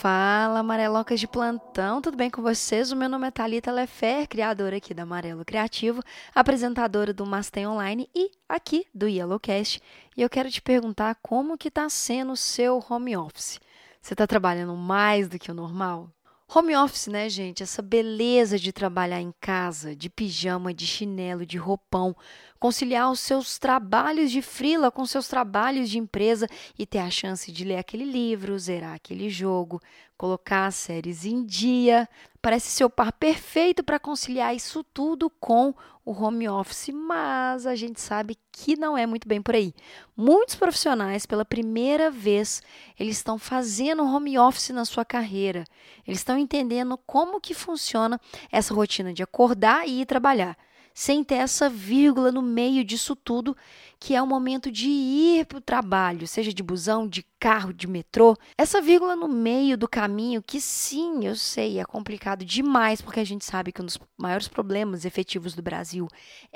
Fala, 0.00 0.60
amarelocas 0.60 1.18
de 1.18 1.26
plantão, 1.26 2.00
tudo 2.00 2.16
bem 2.16 2.30
com 2.30 2.40
vocês? 2.40 2.92
O 2.92 2.96
meu 2.96 3.08
nome 3.08 3.26
é 3.26 3.32
Thalita 3.32 3.72
Lefer, 3.72 4.28
criadora 4.28 4.76
aqui 4.76 4.94
da 4.94 5.02
Amarelo 5.02 5.44
Criativo, 5.44 6.00
apresentadora 6.32 7.12
do 7.12 7.26
Mastem 7.26 7.66
Online 7.66 8.08
e 8.14 8.30
aqui 8.48 8.86
do 8.94 9.08
Yellowcast. 9.08 9.82
E 10.16 10.22
eu 10.22 10.30
quero 10.30 10.48
te 10.52 10.62
perguntar 10.62 11.18
como 11.20 11.58
que 11.58 11.66
está 11.66 11.88
sendo 11.88 12.30
o 12.30 12.36
seu 12.36 12.80
home 12.88 13.16
office. 13.16 13.58
Você 14.00 14.14
está 14.14 14.24
trabalhando 14.24 14.76
mais 14.76 15.28
do 15.28 15.36
que 15.36 15.50
o 15.50 15.54
normal? 15.54 16.08
Home 16.54 16.76
office, 16.76 17.08
né, 17.08 17.28
gente? 17.28 17.64
Essa 17.64 17.82
beleza 17.82 18.56
de 18.56 18.72
trabalhar 18.72 19.20
em 19.20 19.34
casa, 19.40 19.96
de 19.96 20.08
pijama, 20.08 20.72
de 20.72 20.86
chinelo, 20.86 21.44
de 21.44 21.58
roupão, 21.58 22.16
conciliar 22.58 23.10
os 23.10 23.20
seus 23.20 23.58
trabalhos 23.58 24.30
de 24.30 24.42
frila 24.42 24.90
com 24.90 25.06
seus 25.06 25.28
trabalhos 25.28 25.88
de 25.88 25.98
empresa 25.98 26.48
e 26.78 26.84
ter 26.84 26.98
a 26.98 27.10
chance 27.10 27.50
de 27.52 27.64
ler 27.64 27.76
aquele 27.76 28.04
livro, 28.04 28.58
zerar 28.58 28.94
aquele 28.94 29.30
jogo, 29.30 29.80
colocar 30.16 30.66
as 30.66 30.74
séries 30.74 31.24
em 31.24 31.44
dia. 31.44 32.08
Parece 32.42 32.70
ser 32.70 32.84
o 32.84 32.90
par 32.90 33.12
perfeito 33.12 33.82
para 33.82 33.98
conciliar 33.98 34.54
isso 34.54 34.82
tudo 34.82 35.30
com 35.30 35.74
o 36.04 36.12
home 36.12 36.48
office, 36.48 36.88
mas 36.88 37.66
a 37.66 37.76
gente 37.76 38.00
sabe 38.00 38.36
que 38.50 38.76
não 38.76 38.96
é 38.96 39.06
muito 39.06 39.28
bem 39.28 39.42
por 39.42 39.54
aí. 39.54 39.74
Muitos 40.16 40.54
profissionais, 40.54 41.26
pela 41.26 41.44
primeira 41.44 42.10
vez, 42.10 42.62
eles 42.98 43.18
estão 43.18 43.38
fazendo 43.38 44.02
home 44.02 44.38
office 44.38 44.70
na 44.70 44.84
sua 44.84 45.04
carreira. 45.04 45.64
Eles 46.06 46.20
estão 46.20 46.38
entendendo 46.38 46.98
como 47.06 47.40
que 47.40 47.52
funciona 47.52 48.20
essa 48.50 48.72
rotina 48.72 49.12
de 49.12 49.22
acordar 49.22 49.86
e 49.86 50.00
ir 50.00 50.06
trabalhar 50.06 50.56
sem 50.98 51.22
ter 51.22 51.36
essa 51.36 51.70
vírgula 51.70 52.32
no 52.32 52.42
meio 52.42 52.82
disso 52.82 53.14
tudo, 53.14 53.56
que 54.00 54.16
é 54.16 54.20
o 54.20 54.26
momento 54.26 54.68
de 54.68 54.88
ir 54.88 55.46
para 55.46 55.58
o 55.58 55.60
trabalho, 55.60 56.26
seja 56.26 56.52
de 56.52 56.60
busão, 56.60 57.06
de 57.06 57.24
carro, 57.38 57.72
de 57.72 57.86
metrô. 57.86 58.36
Essa 58.58 58.82
vírgula 58.82 59.14
no 59.14 59.28
meio 59.28 59.78
do 59.78 59.86
caminho, 59.86 60.42
que 60.42 60.60
sim, 60.60 61.24
eu 61.24 61.36
sei, 61.36 61.78
é 61.78 61.84
complicado 61.84 62.44
demais, 62.44 63.00
porque 63.00 63.20
a 63.20 63.24
gente 63.24 63.44
sabe 63.44 63.70
que 63.70 63.80
um 63.80 63.84
dos 63.84 63.96
maiores 64.16 64.48
problemas 64.48 65.04
efetivos 65.04 65.54
do 65.54 65.62
Brasil 65.62 66.08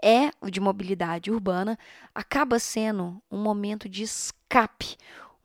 é 0.02 0.32
o 0.40 0.50
de 0.50 0.58
mobilidade 0.58 1.30
urbana, 1.30 1.78
acaba 2.12 2.58
sendo 2.58 3.22
um 3.30 3.38
momento 3.38 3.88
de 3.88 4.02
escape, 4.02 4.96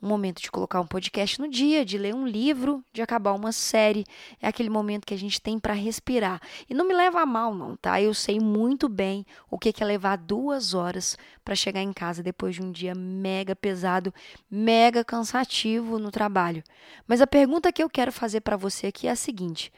um 0.02 0.08
momento 0.08 0.42
de 0.42 0.52
colocar 0.52 0.80
um 0.80 0.88
podcast 0.88 1.40
no 1.42 1.50
dia, 1.50 1.84
de 1.84 1.98
ler 1.98 2.14
um 2.14 2.28
livro, 2.28 2.84
de 2.94 3.02
acabar 3.02 3.34
uma 3.34 3.52
série. 3.52 4.06
É 4.42 4.48
aquele 4.48 4.70
momento 4.70 5.06
que 5.06 5.14
a 5.14 5.18
gente 5.18 5.42
tem 5.42 5.60
para 5.60 5.74
respirar. 5.74 6.40
E 6.70 6.74
não 6.74 6.88
me 6.88 6.94
leva 6.94 7.22
a 7.22 7.26
mal, 7.26 7.54
não, 7.54 7.76
tá? 7.76 8.02
Eu 8.02 8.14
sei 8.14 8.40
muito 8.40 8.88
bem 8.88 9.26
o 9.50 9.58
que 9.58 9.74
é 9.82 9.86
levar 9.86 10.18
duas 10.18 10.74
horas 10.74 11.18
para 11.44 11.56
chegar 11.56 11.82
em 11.82 11.92
casa 11.92 12.22
depois 12.22 12.56
de 12.56 12.62
um 12.62 12.72
dia 12.72 12.94
mega 12.94 13.56
pesado, 13.56 14.14
mega 14.50 15.04
cansativo 15.04 15.98
no 15.98 16.12
trabalho. 16.12 16.64
Mas 17.08 17.22
a 17.22 17.28
pergunta 17.28 17.72
que 17.72 17.82
eu 17.82 17.90
quero 17.90 18.12
fazer 18.12 18.42
para 18.42 18.58
você 18.58 18.88
aqui 18.88 19.08
é 19.08 19.12
a 19.12 19.16
seguinte: 19.16 19.72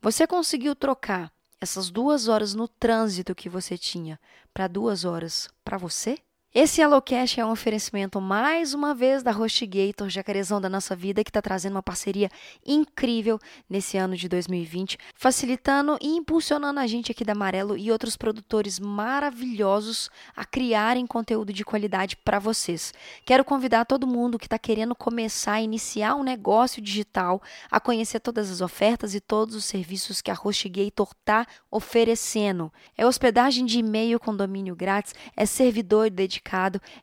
você 0.00 0.26
conseguiu 0.26 0.74
trocar 0.74 1.30
essas 1.60 1.90
duas 1.90 2.28
horas 2.28 2.54
no 2.54 2.68
trânsito 2.68 3.34
que 3.34 3.48
você 3.48 3.76
tinha 3.76 4.18
para 4.52 4.68
duas 4.68 5.04
horas 5.04 5.48
para 5.64 5.76
você? 5.78 6.18
Esse 6.58 6.80
HelloCast 6.80 7.38
é 7.38 7.44
um 7.44 7.50
oferecimento 7.50 8.18
mais 8.18 8.72
uma 8.72 8.94
vez 8.94 9.22
da 9.22 9.30
HostGator, 9.30 10.08
jacarezão 10.08 10.58
da 10.58 10.70
nossa 10.70 10.96
vida, 10.96 11.22
que 11.22 11.28
está 11.28 11.42
trazendo 11.42 11.72
uma 11.72 11.82
parceria 11.82 12.30
incrível 12.64 13.38
nesse 13.68 13.98
ano 13.98 14.16
de 14.16 14.26
2020, 14.26 14.96
facilitando 15.14 15.98
e 16.00 16.08
impulsionando 16.08 16.80
a 16.80 16.86
gente 16.86 17.12
aqui 17.12 17.26
da 17.26 17.32
Amarelo 17.32 17.76
e 17.76 17.92
outros 17.92 18.16
produtores 18.16 18.80
maravilhosos 18.80 20.08
a 20.34 20.46
criarem 20.46 21.06
conteúdo 21.06 21.52
de 21.52 21.62
qualidade 21.62 22.16
para 22.16 22.38
vocês. 22.38 22.94
Quero 23.26 23.44
convidar 23.44 23.84
todo 23.84 24.06
mundo 24.06 24.38
que 24.38 24.46
está 24.46 24.58
querendo 24.58 24.94
começar 24.94 25.56
a 25.56 25.60
iniciar 25.60 26.14
um 26.14 26.22
negócio 26.22 26.80
digital 26.80 27.42
a 27.70 27.78
conhecer 27.78 28.18
todas 28.18 28.50
as 28.50 28.62
ofertas 28.62 29.14
e 29.14 29.20
todos 29.20 29.54
os 29.54 29.66
serviços 29.66 30.22
que 30.22 30.30
a 30.30 30.34
HostGator 30.34 31.08
está 31.20 31.46
oferecendo. 31.70 32.72
É 32.96 33.06
hospedagem 33.06 33.66
de 33.66 33.78
e-mail 33.80 34.18
com 34.18 34.34
domínio 34.34 34.74
grátis, 34.74 35.14
é 35.36 35.44
servidor 35.44 36.08
dedicado 36.08 36.45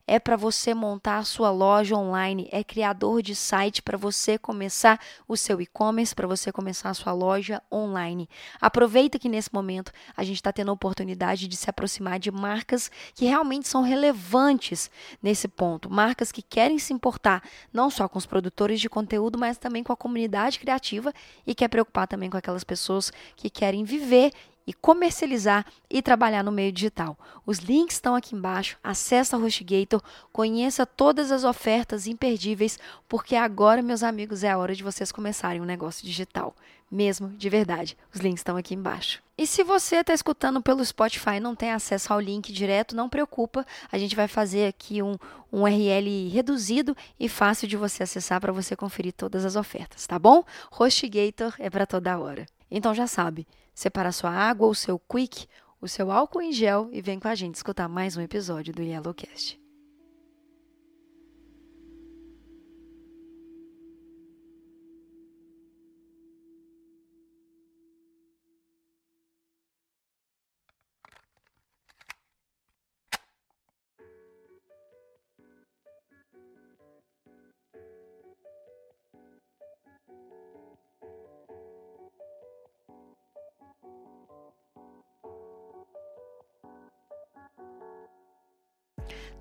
é 0.07 0.19
para 0.19 0.35
você 0.35 0.73
montar 0.73 1.17
a 1.17 1.23
sua 1.23 1.51
loja 1.51 1.95
online, 1.95 2.47
é 2.51 2.63
criador 2.63 3.21
de 3.21 3.35
site 3.35 3.81
para 3.81 3.97
você 3.97 4.37
começar 4.37 4.99
o 5.27 5.35
seu 5.35 5.59
e-commerce, 5.59 6.15
para 6.15 6.27
você 6.27 6.51
começar 6.51 6.89
a 6.89 6.93
sua 6.93 7.13
loja 7.13 7.61
online. 7.71 8.29
Aproveita 8.61 9.19
que 9.19 9.29
nesse 9.29 9.53
momento 9.53 9.91
a 10.15 10.23
gente 10.23 10.37
está 10.37 10.51
tendo 10.51 10.69
a 10.69 10.73
oportunidade 10.73 11.47
de 11.47 11.55
se 11.55 11.69
aproximar 11.69 12.19
de 12.19 12.31
marcas 12.31 12.89
que 13.13 13.25
realmente 13.25 13.67
são 13.67 13.81
relevantes 13.81 14.89
nesse 15.21 15.47
ponto, 15.47 15.89
marcas 15.89 16.31
que 16.31 16.41
querem 16.41 16.79
se 16.79 16.93
importar 16.93 17.43
não 17.71 17.89
só 17.89 18.07
com 18.07 18.17
os 18.17 18.25
produtores 18.25 18.79
de 18.79 18.89
conteúdo, 18.89 19.37
mas 19.37 19.57
também 19.57 19.83
com 19.83 19.91
a 19.91 19.97
comunidade 19.97 20.59
criativa 20.59 21.13
e 21.45 21.53
quer 21.53 21.67
preocupar 21.67 22.07
também 22.07 22.29
com 22.29 22.37
aquelas 22.37 22.63
pessoas 22.63 23.11
que 23.35 23.49
querem 23.49 23.83
viver 23.83 24.31
e 24.65 24.73
comercializar 24.73 25.65
e 25.89 26.01
trabalhar 26.01 26.43
no 26.43 26.51
meio 26.51 26.71
digital. 26.71 27.17
Os 27.45 27.59
links 27.59 27.95
estão 27.95 28.15
aqui 28.15 28.35
embaixo. 28.35 28.77
Acesse 28.83 29.35
a 29.35 29.37
HostGator, 29.37 30.01
conheça 30.31 30.85
todas 30.85 31.31
as 31.31 31.43
ofertas 31.43 32.07
imperdíveis, 32.07 32.79
porque 33.07 33.35
agora, 33.35 33.81
meus 33.81 34.03
amigos, 34.03 34.43
é 34.43 34.51
a 34.51 34.57
hora 34.57 34.75
de 34.75 34.83
vocês 34.83 35.11
começarem 35.11 35.61
um 35.61 35.65
negócio 35.65 36.05
digital, 36.05 36.55
mesmo 36.89 37.29
de 37.29 37.49
verdade. 37.49 37.97
Os 38.13 38.21
links 38.21 38.39
estão 38.39 38.57
aqui 38.57 38.73
embaixo. 38.73 39.21
E 39.35 39.47
se 39.47 39.63
você 39.63 39.97
está 39.97 40.13
escutando 40.13 40.61
pelo 40.61 40.85
Spotify 40.85 41.37
e 41.37 41.39
não 41.39 41.55
tem 41.55 41.71
acesso 41.71 42.13
ao 42.13 42.19
link 42.19 42.53
direto, 42.53 42.95
não 42.95 43.09
preocupa, 43.09 43.65
a 43.91 43.97
gente 43.97 44.15
vai 44.15 44.27
fazer 44.27 44.67
aqui 44.67 45.01
um, 45.01 45.17
um 45.51 45.63
URL 45.63 46.29
reduzido 46.29 46.95
e 47.19 47.27
fácil 47.27 47.67
de 47.67 47.75
você 47.75 48.03
acessar 48.03 48.39
para 48.39 48.53
você 48.53 48.75
conferir 48.75 49.11
todas 49.11 49.43
as 49.43 49.55
ofertas, 49.55 50.05
tá 50.05 50.19
bom? 50.19 50.45
HostGator 50.71 51.55
é 51.57 51.67
para 51.67 51.87
toda 51.87 52.17
hora. 52.19 52.45
Então 52.75 52.91
já 52.91 53.05
sabe, 53.05 53.47
separa 53.71 54.11
sua 54.11 54.31
água, 54.31 54.67
o 54.67 54.73
seu 54.73 54.97
quick, 54.97 55.45
o 55.79 55.87
seu 55.87 56.11
álcool 56.11 56.41
em 56.41 56.51
gel 56.51 56.89
e 56.91 57.03
vem 57.03 57.19
com 57.19 57.27
a 57.27 57.35
gente 57.35 57.53
escutar 57.53 57.87
mais 57.87 58.17
um 58.17 58.21
episódio 58.21 58.73
do 58.73 58.81
Yellowcast. 58.81 59.62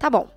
Tá 0.03 0.11
bom. 0.11 0.29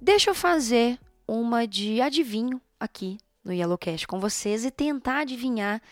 Deixa 0.00 0.30
eu 0.30 0.34
fazer 0.34 0.98
uma 1.28 1.66
de 1.68 2.00
adivinho 2.00 2.58
aqui 2.80 3.18
no 3.44 3.52
Yellowcast 3.52 4.06
com 4.06 4.18
vocês 4.18 4.64
e 4.64 4.70
tentar 4.70 5.18
adivinhar 5.18 5.82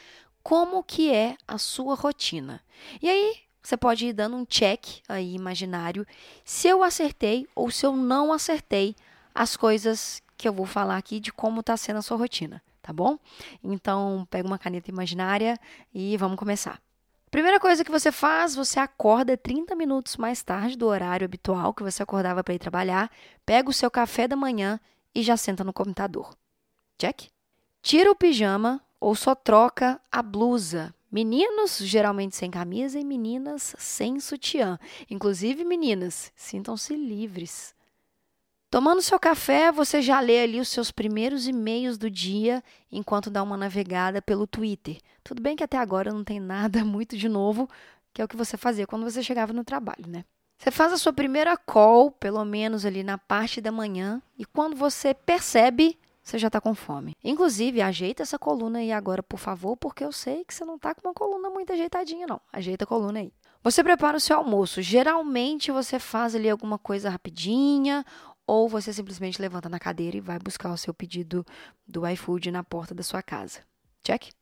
como 0.43 0.83
que 0.83 1.13
é 1.13 1.37
a 1.47 1.59
sua 1.59 1.95
rotina. 1.95 2.63
E 3.03 3.11
aí, 3.11 3.37
você 3.63 3.77
pode 3.77 4.07
ir 4.07 4.15
dando 4.15 4.37
um 4.37 4.47
check 4.47 5.03
aí 5.07 5.35
imaginário 5.35 6.07
se 6.47 6.67
eu 6.67 6.83
acertei 6.83 7.47
ou 7.55 7.71
se 7.71 7.85
eu 7.85 7.95
não 7.95 8.33
acertei 8.33 8.97
as 9.35 9.55
coisas 9.55 10.23
que 10.35 10.49
eu 10.49 10.55
vou 10.55 10.65
falar 10.65 10.97
aqui 10.97 11.21
de 11.21 11.31
como 11.31 11.61
está 11.61 11.77
sendo 11.77 11.99
a 11.99 12.03
sua 12.03 12.17
rotina, 12.17 12.63
tá 12.81 12.91
bom? 12.91 13.19
Então, 13.63 14.27
pega 14.31 14.49
uma 14.49 14.59
caneta 14.59 14.91
imaginária 14.91 15.61
e 15.93 16.17
vamos 16.17 16.39
começar. 16.39 16.81
Primeira 17.31 17.61
coisa 17.61 17.85
que 17.85 17.93
você 17.93 18.11
faz, 18.11 18.57
você 18.57 18.81
acorda 18.81 19.37
30 19.37 19.77
minutos 19.77 20.17
mais 20.17 20.43
tarde 20.43 20.77
do 20.77 20.87
horário 20.87 21.25
habitual 21.25 21.73
que 21.73 21.83
você 21.83 22.03
acordava 22.03 22.43
para 22.43 22.55
ir 22.55 22.59
trabalhar, 22.59 23.09
pega 23.47 23.71
o 23.71 23.73
seu 23.73 23.89
café 23.89 24.27
da 24.27 24.35
manhã 24.35 24.81
e 25.15 25.23
já 25.23 25.37
senta 25.37 25.63
no 25.63 25.73
computador. 25.73 26.37
Check? 26.99 27.29
Tira 27.81 28.11
o 28.11 28.17
pijama 28.17 28.85
ou 28.99 29.15
só 29.15 29.33
troca 29.37 30.01
a 30.11 30.21
blusa. 30.23 30.93
Meninos 31.11 31.79
geralmente 31.79 32.35
sem 32.35 32.51
camisa 32.51 32.99
e 32.99 33.05
meninas 33.05 33.77
sem 33.79 34.19
sutiã. 34.19 34.77
Inclusive, 35.09 35.65
meninas, 35.65 36.33
sintam-se 36.35 36.97
livres. 36.97 37.77
Tomando 38.71 39.03
seu 39.03 39.19
café, 39.19 39.73
você 39.73 40.01
já 40.01 40.21
lê 40.21 40.45
ali 40.45 40.61
os 40.61 40.69
seus 40.69 40.93
primeiros 40.93 41.49
e-mails 41.49 41.99
do 41.99 42.09
dia 42.09 42.63
enquanto 42.91 43.29
dá 43.29 43.43
uma 43.43 43.57
navegada 43.57 44.23
pelo 44.23 44.47
Twitter. 44.47 44.99
Tudo 45.25 45.43
bem 45.43 45.57
que 45.57 45.65
até 45.65 45.77
agora 45.77 46.13
não 46.13 46.23
tem 46.23 46.39
nada 46.39 46.85
muito 46.87 47.17
de 47.17 47.29
novo, 47.29 47.69
que 48.15 48.23
é 48.23 48.25
o 48.25 48.29
que 48.29 48.37
você 48.37 48.57
fazia 48.57 48.87
quando 48.87 49.03
você 49.03 49.25
chegava 49.25 49.53
no 49.53 49.65
trabalho, 49.65 50.07
né? 50.07 50.25
Você 50.57 50.71
faz 50.71 50.93
a 50.93 50.99
sua 50.99 51.13
primeira 51.13 51.57
call, 51.57 52.13
pelo 52.13 52.45
menos 52.45 52.87
ali 52.87 53.03
na 53.03 53.19
parte 53.19 53.61
da 53.61 53.73
manhã, 53.73 54.23
e 54.39 54.45
quando 54.45 54.77
você 54.77 55.15
percebe, 55.15 55.99
você 56.23 56.39
já 56.39 56.47
está 56.47 56.61
com 56.61 56.73
fome. 56.73 57.17
Inclusive, 57.25 57.83
ajeita 57.83 58.23
essa 58.23 58.39
coluna 58.39 58.79
aí 58.79 58.93
agora, 58.93 59.21
por 59.21 59.39
favor, 59.39 59.77
porque 59.77 60.05
eu 60.05 60.13
sei 60.13 60.45
que 60.45 60.55
você 60.55 60.65
não 60.65 60.77
está 60.77 60.95
com 60.95 61.09
uma 61.09 61.15
coluna 61.15 61.51
muito 61.51 61.73
ajeitadinha, 61.73 62.25
não. 62.25 62.41
Ajeita 62.53 62.85
a 62.85 62.87
coluna 62.87 63.19
aí. 63.19 63.33
Você 63.63 63.83
prepara 63.83 64.17
o 64.17 64.21
seu 64.21 64.37
almoço. 64.37 64.81
Geralmente 64.81 65.73
você 65.73 65.99
faz 65.99 66.35
ali 66.35 66.49
alguma 66.49 66.79
coisa 66.79 67.11
rapidinha 67.11 68.05
ou 68.51 68.69
você 68.69 68.93
simplesmente 68.93 69.41
levanta 69.41 69.69
na 69.69 69.79
cadeira 69.79 70.17
e 70.17 70.21
vai 70.21 70.37
buscar 70.37 70.73
o 70.73 70.77
seu 70.77 70.93
pedido 70.93 71.47
do 71.87 72.05
iFood 72.09 72.51
na 72.51 72.65
porta 72.65 72.93
da 72.93 73.01
sua 73.01 73.23
casa. 73.23 73.61
Check? 74.03 74.33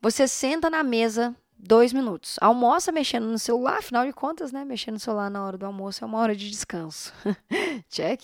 Você 0.00 0.26
senta 0.26 0.70
na 0.70 0.82
mesa 0.82 1.36
dois 1.58 1.92
minutos. 1.92 2.38
Almoça 2.40 2.90
mexendo 2.90 3.26
no 3.26 3.38
celular, 3.38 3.76
afinal 3.76 4.06
de 4.06 4.14
contas, 4.14 4.50
né? 4.50 4.64
Mexendo 4.64 4.94
no 4.94 4.98
celular 5.00 5.28
na 5.28 5.44
hora 5.44 5.58
do 5.58 5.66
almoço 5.66 6.02
é 6.02 6.06
uma 6.06 6.16
hora 6.16 6.34
de 6.34 6.48
descanso. 6.48 7.12
Check. 7.90 8.22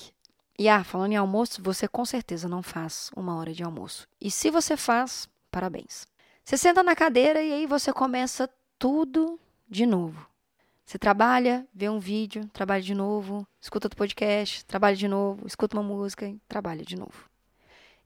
E 0.59 0.71
ah, 0.71 0.83
falando 0.83 1.13
em 1.13 1.17
almoço, 1.17 1.63
você 1.63 1.87
com 1.87 2.07
certeza 2.07 2.49
não 2.49 2.63
faz 2.63 3.11
uma 3.15 3.37
hora 3.37 3.53
de 3.53 3.63
almoço. 3.63 4.09
E 4.19 4.31
se 4.31 4.51
você 4.51 4.75
faz, 4.75 5.29
parabéns. 5.51 6.07
Você 6.43 6.57
senta 6.57 6.83
na 6.83 6.97
cadeira 6.97 7.43
e 7.43 7.53
aí 7.53 7.67
você 7.67 7.93
começa 7.93 8.49
tudo 8.79 9.39
de 9.69 9.85
novo. 9.85 10.27
Você 10.87 10.99
trabalha, 10.99 11.67
vê 11.75 11.89
um 11.89 11.99
vídeo, 11.99 12.49
trabalha 12.53 12.81
de 12.81 12.95
novo, 12.95 13.45
escuta 13.61 13.87
outro 13.87 13.99
podcast, 13.99 14.65
trabalha 14.65 14.95
de 14.95 15.09
novo, 15.09 15.45
escuta 15.45 15.77
uma 15.77 15.83
música 15.83 16.29
e 16.29 16.39
trabalha 16.49 16.85
de 16.85 16.95
novo. 16.95 17.29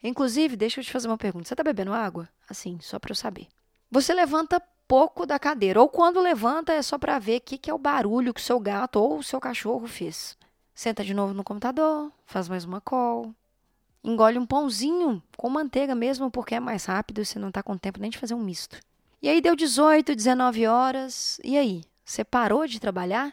Inclusive, 0.02 0.56
deixa 0.56 0.80
eu 0.80 0.84
te 0.84 0.90
fazer 0.90 1.06
uma 1.06 1.18
pergunta. 1.18 1.46
Você 1.46 1.52
está 1.52 1.62
bebendo 1.62 1.92
água? 1.92 2.26
Assim, 2.48 2.78
só 2.80 2.98
para 2.98 3.10
eu 3.10 3.16
saber. 3.16 3.48
Você 3.90 4.14
levanta 4.14 4.62
pouco 4.88 5.26
da 5.26 5.38
cadeira, 5.38 5.78
ou 5.78 5.90
quando 5.90 6.20
levanta 6.20 6.72
é 6.72 6.80
só 6.80 6.96
para 6.96 7.18
ver 7.18 7.36
o 7.36 7.40
que, 7.42 7.58
que 7.58 7.70
é 7.70 7.74
o 7.74 7.78
barulho 7.78 8.32
que 8.32 8.40
o 8.40 8.42
seu 8.44 8.58
gato 8.58 8.96
ou 8.96 9.18
o 9.18 9.22
seu 9.22 9.38
cachorro 9.38 9.86
fez. 9.86 10.36
Senta 10.74 11.04
de 11.04 11.12
novo 11.12 11.34
no 11.34 11.44
computador, 11.44 12.10
faz 12.24 12.48
mais 12.48 12.64
uma 12.64 12.80
call, 12.80 13.34
engole 14.02 14.38
um 14.38 14.46
pãozinho 14.46 15.22
com 15.36 15.50
manteiga 15.50 15.94
mesmo, 15.94 16.30
porque 16.30 16.54
é 16.54 16.60
mais 16.60 16.86
rápido 16.86 17.20
e 17.20 17.26
você 17.26 17.38
não 17.38 17.48
está 17.48 17.62
com 17.62 17.76
tempo 17.76 18.00
nem 18.00 18.10
de 18.10 18.16
fazer 18.18 18.34
um 18.34 18.42
misto. 18.42 18.80
E 19.20 19.28
aí 19.28 19.42
deu 19.42 19.54
18, 19.54 20.16
19 20.16 20.66
horas, 20.66 21.38
e 21.44 21.58
aí? 21.58 21.84
Você 22.10 22.24
parou 22.24 22.66
de 22.66 22.80
trabalhar? 22.80 23.32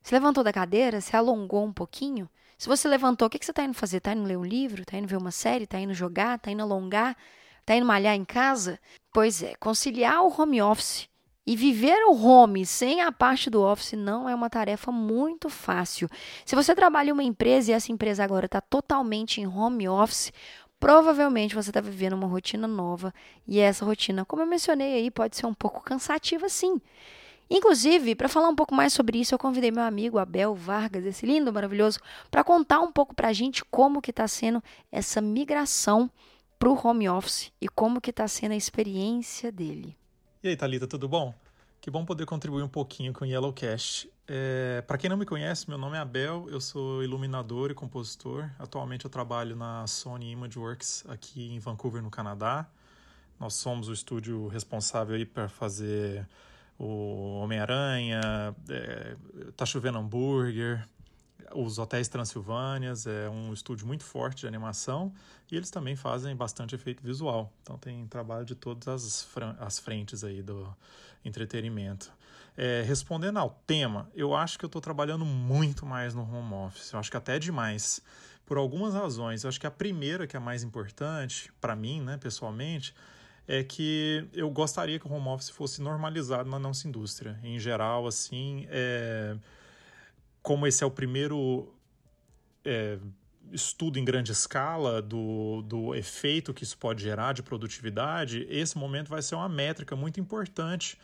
Você 0.00 0.14
levantou 0.14 0.44
da 0.44 0.52
cadeira? 0.52 1.00
Você 1.00 1.16
alongou 1.16 1.64
um 1.64 1.72
pouquinho? 1.72 2.30
Se 2.56 2.68
você 2.68 2.86
levantou, 2.86 3.26
o 3.26 3.28
que 3.28 3.44
você 3.44 3.50
está 3.50 3.64
indo 3.64 3.74
fazer? 3.74 3.96
Está 3.96 4.12
indo 4.12 4.22
ler 4.22 4.38
um 4.38 4.44
livro? 4.44 4.82
Está 4.82 4.96
indo 4.96 5.08
ver 5.08 5.16
uma 5.16 5.32
série? 5.32 5.64
Está 5.64 5.80
indo 5.80 5.92
jogar? 5.92 6.36
Está 6.36 6.52
indo 6.52 6.62
alongar? 6.62 7.16
Está 7.60 7.74
indo 7.74 7.84
malhar 7.84 8.14
em 8.14 8.24
casa? 8.24 8.78
Pois 9.12 9.42
é, 9.42 9.56
conciliar 9.56 10.22
o 10.22 10.32
home 10.40 10.62
office 10.62 11.08
e 11.44 11.56
viver 11.56 12.04
o 12.06 12.14
home 12.14 12.64
sem 12.64 13.00
a 13.00 13.10
parte 13.10 13.50
do 13.50 13.60
office 13.60 13.94
não 13.94 14.28
é 14.28 14.34
uma 14.34 14.48
tarefa 14.48 14.92
muito 14.92 15.48
fácil. 15.48 16.08
Se 16.46 16.54
você 16.54 16.72
trabalha 16.72 17.08
em 17.08 17.12
uma 17.12 17.24
empresa 17.24 17.72
e 17.72 17.74
essa 17.74 17.90
empresa 17.90 18.22
agora 18.22 18.46
está 18.46 18.60
totalmente 18.60 19.40
em 19.40 19.46
home 19.48 19.88
office, 19.88 20.32
provavelmente 20.78 21.56
você 21.56 21.70
está 21.70 21.80
vivendo 21.80 22.12
uma 22.12 22.28
rotina 22.28 22.68
nova 22.68 23.12
e 23.44 23.58
essa 23.58 23.84
rotina, 23.84 24.24
como 24.24 24.40
eu 24.40 24.46
mencionei 24.46 24.94
aí, 24.94 25.10
pode 25.10 25.36
ser 25.36 25.46
um 25.46 25.54
pouco 25.54 25.82
cansativa 25.82 26.48
sim. 26.48 26.80
Inclusive, 27.48 28.14
para 28.14 28.28
falar 28.28 28.48
um 28.48 28.56
pouco 28.56 28.74
mais 28.74 28.92
sobre 28.92 29.18
isso, 29.18 29.34
eu 29.34 29.38
convidei 29.38 29.70
meu 29.70 29.82
amigo 29.82 30.18
Abel 30.18 30.54
Vargas, 30.54 31.04
esse 31.04 31.26
lindo, 31.26 31.52
maravilhoso, 31.52 31.98
para 32.30 32.42
contar 32.42 32.80
um 32.80 32.90
pouco 32.90 33.14
para 33.14 33.28
a 33.28 33.32
gente 33.32 33.64
como 33.66 34.00
que 34.00 34.10
está 34.10 34.26
sendo 34.26 34.62
essa 34.90 35.20
migração 35.20 36.10
para 36.58 36.68
o 36.70 36.86
home 36.86 37.08
office 37.08 37.52
e 37.60 37.68
como 37.68 38.00
que 38.00 38.10
está 38.10 38.26
sendo 38.26 38.52
a 38.52 38.56
experiência 38.56 39.52
dele. 39.52 39.96
E 40.42 40.48
aí, 40.48 40.56
Thalita, 40.56 40.86
tudo 40.86 41.08
bom? 41.08 41.34
Que 41.80 41.90
bom 41.90 42.04
poder 42.04 42.24
contribuir 42.24 42.62
um 42.62 42.68
pouquinho 42.68 43.12
com 43.12 43.24
o 43.24 43.28
Yellowcast. 43.28 44.10
É, 44.26 44.82
para 44.86 44.96
quem 44.96 45.10
não 45.10 45.18
me 45.18 45.26
conhece, 45.26 45.68
meu 45.68 45.76
nome 45.76 45.98
é 45.98 46.00
Abel, 46.00 46.46
eu 46.48 46.58
sou 46.58 47.02
iluminador 47.02 47.70
e 47.70 47.74
compositor. 47.74 48.48
Atualmente 48.58 49.04
eu 49.04 49.10
trabalho 49.10 49.54
na 49.54 49.86
Sony 49.86 50.30
Imageworks 50.30 51.04
aqui 51.08 51.52
em 51.52 51.58
Vancouver, 51.58 52.02
no 52.02 52.10
Canadá. 52.10 52.66
Nós 53.38 53.54
somos 53.54 53.88
o 53.88 53.92
estúdio 53.92 54.46
responsável 54.48 55.14
aí 55.14 55.26
para 55.26 55.46
fazer 55.46 56.26
o 56.78 57.40
Homem-Aranha, 57.40 58.20
é, 58.68 59.16
Tá 59.56 59.64
Chovendo 59.64 59.98
Hambúrguer, 59.98 60.86
os 61.54 61.78
Hotéis 61.78 62.08
Transilvânias, 62.08 63.06
é 63.06 63.28
um 63.28 63.52
estúdio 63.52 63.86
muito 63.86 64.02
forte 64.02 64.40
de 64.40 64.46
animação 64.46 65.12
e 65.50 65.56
eles 65.56 65.70
também 65.70 65.94
fazem 65.94 66.34
bastante 66.34 66.74
efeito 66.74 67.02
visual. 67.02 67.52
Então 67.62 67.78
tem 67.78 68.06
trabalho 68.06 68.44
de 68.44 68.54
todas 68.54 68.88
as, 68.88 69.28
as 69.60 69.78
frentes 69.78 70.24
aí 70.24 70.42
do 70.42 70.74
entretenimento. 71.24 72.12
É, 72.56 72.82
respondendo 72.86 73.38
ao 73.38 73.50
tema, 73.66 74.08
eu 74.14 74.34
acho 74.34 74.58
que 74.58 74.64
eu 74.64 74.68
estou 74.68 74.80
trabalhando 74.80 75.24
muito 75.24 75.84
mais 75.84 76.14
no 76.14 76.22
home 76.22 76.54
office, 76.54 76.92
eu 76.92 76.98
acho 76.98 77.10
que 77.10 77.16
até 77.16 77.38
demais, 77.38 78.00
por 78.46 78.56
algumas 78.56 78.94
razões. 78.94 79.42
Eu 79.42 79.48
acho 79.48 79.60
que 79.60 79.66
a 79.66 79.70
primeira, 79.70 80.26
que 80.26 80.36
é 80.36 80.38
a 80.38 80.42
mais 80.42 80.62
importante 80.62 81.52
para 81.60 81.74
mim, 81.74 82.00
né, 82.00 82.16
pessoalmente, 82.16 82.94
é 83.46 83.62
que 83.62 84.26
eu 84.32 84.50
gostaria 84.50 84.98
que 84.98 85.06
o 85.06 85.12
home 85.12 85.28
office 85.28 85.50
fosse 85.50 85.82
normalizado 85.82 86.48
na 86.48 86.58
nossa 86.58 86.88
indústria. 86.88 87.38
Em 87.42 87.58
geral, 87.58 88.06
assim, 88.06 88.66
é, 88.70 89.36
como 90.42 90.66
esse 90.66 90.82
é 90.82 90.86
o 90.86 90.90
primeiro 90.90 91.72
é, 92.64 92.98
estudo 93.52 93.98
em 93.98 94.04
grande 94.04 94.32
escala 94.32 95.02
do, 95.02 95.62
do 95.62 95.94
efeito 95.94 96.54
que 96.54 96.64
isso 96.64 96.78
pode 96.78 97.02
gerar 97.02 97.32
de 97.32 97.42
produtividade, 97.42 98.46
esse 98.48 98.76
momento 98.78 99.08
vai 99.08 99.22
ser 99.22 99.34
uma 99.34 99.48
métrica 99.48 99.94
muito 99.94 100.18
importante 100.18 100.98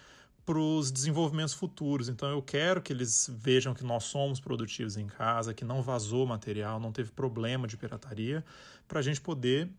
para 0.44 0.58
os 0.58 0.90
desenvolvimentos 0.90 1.54
futuros. 1.54 2.08
Então, 2.08 2.28
eu 2.28 2.42
quero 2.42 2.80
que 2.80 2.92
eles 2.92 3.30
vejam 3.32 3.74
que 3.74 3.84
nós 3.84 4.04
somos 4.04 4.40
produtivos 4.40 4.96
em 4.96 5.06
casa, 5.06 5.54
que 5.54 5.64
não 5.64 5.82
vazou 5.82 6.26
material, 6.26 6.80
não 6.80 6.90
teve 6.90 7.12
problema 7.12 7.68
de 7.68 7.76
pirataria, 7.76 8.44
para 8.88 8.98
a 8.98 9.02
gente 9.02 9.20
poder 9.20 9.70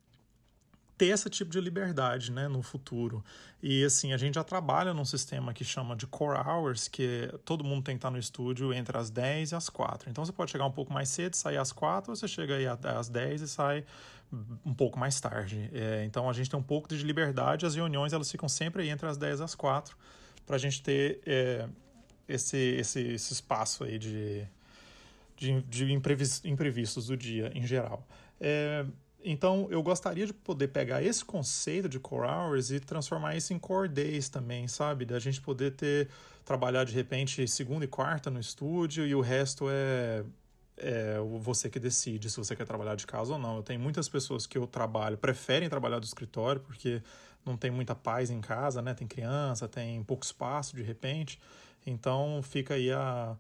ter 1.01 1.07
esse 1.07 1.27
tipo 1.31 1.49
de 1.49 1.59
liberdade 1.59 2.31
né, 2.31 2.47
no 2.47 2.61
futuro. 2.61 3.25
E 3.59 3.83
assim, 3.83 4.13
a 4.13 4.17
gente 4.17 4.35
já 4.35 4.43
trabalha 4.43 4.93
num 4.93 5.03
sistema 5.03 5.51
que 5.51 5.65
chama 5.65 5.95
de 5.95 6.05
core 6.05 6.37
hours, 6.37 6.87
que 6.87 7.27
todo 7.43 7.63
mundo 7.63 7.83
tem 7.83 7.95
que 7.95 7.97
estar 7.97 8.11
no 8.11 8.19
estúdio 8.19 8.71
entre 8.71 8.95
as 8.95 9.09
10 9.09 9.51
e 9.51 9.55
as 9.55 9.67
4. 9.67 10.11
Então 10.11 10.23
você 10.23 10.31
pode 10.31 10.51
chegar 10.51 10.63
um 10.67 10.71
pouco 10.71 10.93
mais 10.93 11.09
cedo, 11.09 11.33
sair 11.33 11.57
às 11.57 11.71
4, 11.71 12.11
ou 12.11 12.15
você 12.15 12.27
chega 12.27 12.55
aí 12.55 12.67
às 12.67 13.09
10 13.09 13.41
e 13.41 13.47
sai 13.47 13.83
um 14.63 14.75
pouco 14.75 14.99
mais 14.99 15.19
tarde. 15.19 15.71
É, 15.73 16.05
então 16.05 16.29
a 16.29 16.33
gente 16.33 16.51
tem 16.51 16.59
um 16.59 16.63
pouco 16.63 16.87
de 16.87 17.03
liberdade, 17.03 17.65
as 17.65 17.73
reuniões 17.73 18.13
elas 18.13 18.29
ficam 18.29 18.47
sempre 18.47 18.83
aí 18.83 18.89
entre 18.89 19.09
as 19.09 19.17
10 19.17 19.39
e 19.39 19.43
as 19.43 19.55
4, 19.55 19.97
para 20.45 20.55
a 20.55 20.59
gente 20.59 20.83
ter 20.83 21.19
é, 21.25 21.67
esse, 22.29 22.57
esse, 22.57 22.99
esse 22.99 23.33
espaço 23.33 23.83
aí 23.83 23.97
de, 23.97 24.47
de, 25.35 25.63
de 25.63 25.91
imprevistos 26.43 27.07
do 27.07 27.17
dia 27.17 27.51
em 27.55 27.65
geral. 27.65 28.07
É, 28.39 28.85
então, 29.23 29.67
eu 29.69 29.81
gostaria 29.83 30.25
de 30.25 30.33
poder 30.33 30.69
pegar 30.69 31.03
esse 31.03 31.23
conceito 31.23 31.87
de 31.87 31.99
core 31.99 32.27
hours 32.27 32.71
e 32.71 32.79
transformar 32.79 33.35
isso 33.35 33.53
em 33.53 33.59
core 33.59 33.87
days 33.87 34.29
também, 34.29 34.67
sabe? 34.67 35.05
Da 35.05 35.19
gente 35.19 35.39
poder 35.41 35.71
ter, 35.71 36.09
trabalhar 36.43 36.83
de 36.83 36.93
repente 36.93 37.47
segunda 37.47 37.85
e 37.85 37.87
quarta 37.87 38.29
no 38.29 38.39
estúdio 38.39 39.05
e 39.05 39.13
o 39.13 39.21
resto 39.21 39.67
é, 39.69 40.23
é 40.77 41.17
você 41.39 41.69
que 41.69 41.79
decide 41.79 42.29
se 42.29 42.37
você 42.37 42.55
quer 42.55 42.65
trabalhar 42.65 42.95
de 42.95 43.05
casa 43.05 43.33
ou 43.33 43.39
não. 43.39 43.57
Eu 43.57 43.63
tenho 43.63 43.79
muitas 43.79 44.09
pessoas 44.09 44.47
que 44.47 44.57
eu 44.57 44.65
trabalho, 44.65 45.17
preferem 45.17 45.69
trabalhar 45.69 45.99
do 45.99 46.05
escritório 46.05 46.61
porque 46.61 47.01
não 47.45 47.57
tem 47.57 47.71
muita 47.71 47.95
paz 47.95 48.29
em 48.29 48.41
casa, 48.41 48.81
né? 48.81 48.93
Tem 48.93 49.07
criança, 49.07 49.67
tem 49.67 50.03
pouco 50.03 50.25
espaço 50.25 50.75
de 50.75 50.81
repente. 50.81 51.39
Então, 51.85 52.41
fica 52.43 52.75
aí 52.75 52.91
a, 52.91 53.35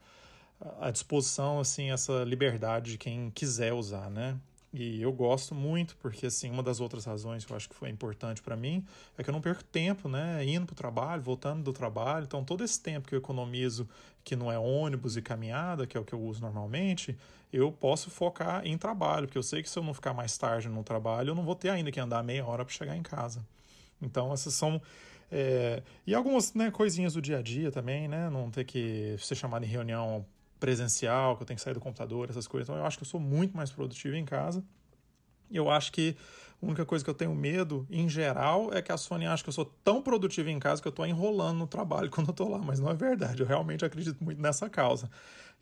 a 0.79 0.91
disposição, 0.91 1.59
assim, 1.59 1.91
essa 1.91 2.23
liberdade 2.23 2.91
de 2.91 2.97
quem 2.97 3.29
quiser 3.31 3.73
usar, 3.73 4.09
né? 4.09 4.37
E 4.73 5.01
eu 5.01 5.11
gosto 5.11 5.53
muito, 5.53 5.97
porque 5.97 6.27
assim, 6.27 6.49
uma 6.49 6.63
das 6.63 6.79
outras 6.79 7.03
razões 7.03 7.43
que 7.43 7.51
eu 7.51 7.57
acho 7.57 7.67
que 7.67 7.75
foi 7.75 7.89
importante 7.89 8.41
para 8.41 8.55
mim 8.55 8.85
é 9.17 9.23
que 9.23 9.29
eu 9.29 9.33
não 9.33 9.41
perco 9.41 9.63
tempo, 9.65 10.07
né? 10.07 10.45
Indo 10.45 10.65
para 10.65 10.73
o 10.73 10.75
trabalho, 10.75 11.21
voltando 11.21 11.61
do 11.61 11.73
trabalho. 11.73 12.23
Então, 12.23 12.41
todo 12.43 12.63
esse 12.63 12.79
tempo 12.79 13.05
que 13.05 13.13
eu 13.13 13.19
economizo, 13.19 13.87
que 14.23 14.33
não 14.33 14.49
é 14.49 14.57
ônibus 14.57 15.17
e 15.17 15.21
caminhada, 15.21 15.85
que 15.85 15.97
é 15.97 15.99
o 15.99 16.05
que 16.05 16.13
eu 16.13 16.21
uso 16.21 16.39
normalmente, 16.39 17.17
eu 17.51 17.69
posso 17.69 18.09
focar 18.09 18.65
em 18.65 18.77
trabalho, 18.77 19.27
porque 19.27 19.37
eu 19.37 19.43
sei 19.43 19.61
que 19.61 19.69
se 19.69 19.77
eu 19.77 19.83
não 19.83 19.93
ficar 19.93 20.13
mais 20.13 20.37
tarde 20.37 20.69
no 20.69 20.83
trabalho, 20.83 21.31
eu 21.31 21.35
não 21.35 21.43
vou 21.43 21.55
ter 21.55 21.69
ainda 21.69 21.91
que 21.91 21.99
andar 21.99 22.23
meia 22.23 22.45
hora 22.45 22.63
para 22.63 22.73
chegar 22.73 22.95
em 22.95 23.03
casa. 23.03 23.45
Então, 24.01 24.31
essas 24.31 24.53
são. 24.53 24.81
É... 25.29 25.83
E 26.07 26.15
algumas 26.15 26.53
né, 26.53 26.71
coisinhas 26.71 27.13
do 27.13 27.21
dia 27.21 27.39
a 27.39 27.41
dia 27.41 27.71
também, 27.71 28.07
né? 28.07 28.29
Não 28.29 28.49
ter 28.49 28.63
que 28.63 29.17
ser 29.19 29.35
chamado 29.35 29.65
em 29.65 29.67
reunião 29.67 30.25
presencial, 30.61 31.35
que 31.35 31.41
eu 31.41 31.47
tenho 31.47 31.57
que 31.57 31.63
sair 31.63 31.73
do 31.73 31.81
computador, 31.81 32.29
essas 32.29 32.47
coisas. 32.47 32.69
Então 32.69 32.79
eu 32.79 32.85
acho 32.85 32.97
que 32.97 33.03
eu 33.03 33.07
sou 33.07 33.19
muito 33.19 33.57
mais 33.57 33.71
produtivo 33.71 34.15
em 34.15 34.23
casa. 34.23 34.63
Eu 35.51 35.69
acho 35.69 35.91
que 35.91 36.15
a 36.61 36.65
única 36.65 36.85
coisa 36.85 37.03
que 37.03 37.09
eu 37.09 37.15
tenho 37.15 37.33
medo, 37.33 37.87
em 37.89 38.07
geral, 38.07 38.71
é 38.71 38.81
que 38.81 38.91
a 38.91 38.97
Sony 38.97 39.25
acha 39.25 39.41
que 39.43 39.49
eu 39.49 39.53
sou 39.53 39.65
tão 39.83 40.01
produtivo 40.01 40.49
em 40.49 40.59
casa 40.59 40.79
que 40.81 40.87
eu 40.87 40.91
estou 40.91 41.05
enrolando 41.07 41.57
no 41.57 41.67
trabalho 41.67 42.09
quando 42.11 42.27
eu 42.27 42.31
estou 42.31 42.49
lá, 42.49 42.59
mas 42.59 42.79
não 42.79 42.89
é 42.89 42.93
verdade. 42.93 43.41
Eu 43.41 43.47
realmente 43.47 43.83
acredito 43.83 44.23
muito 44.23 44.39
nessa 44.39 44.69
causa. 44.69 45.09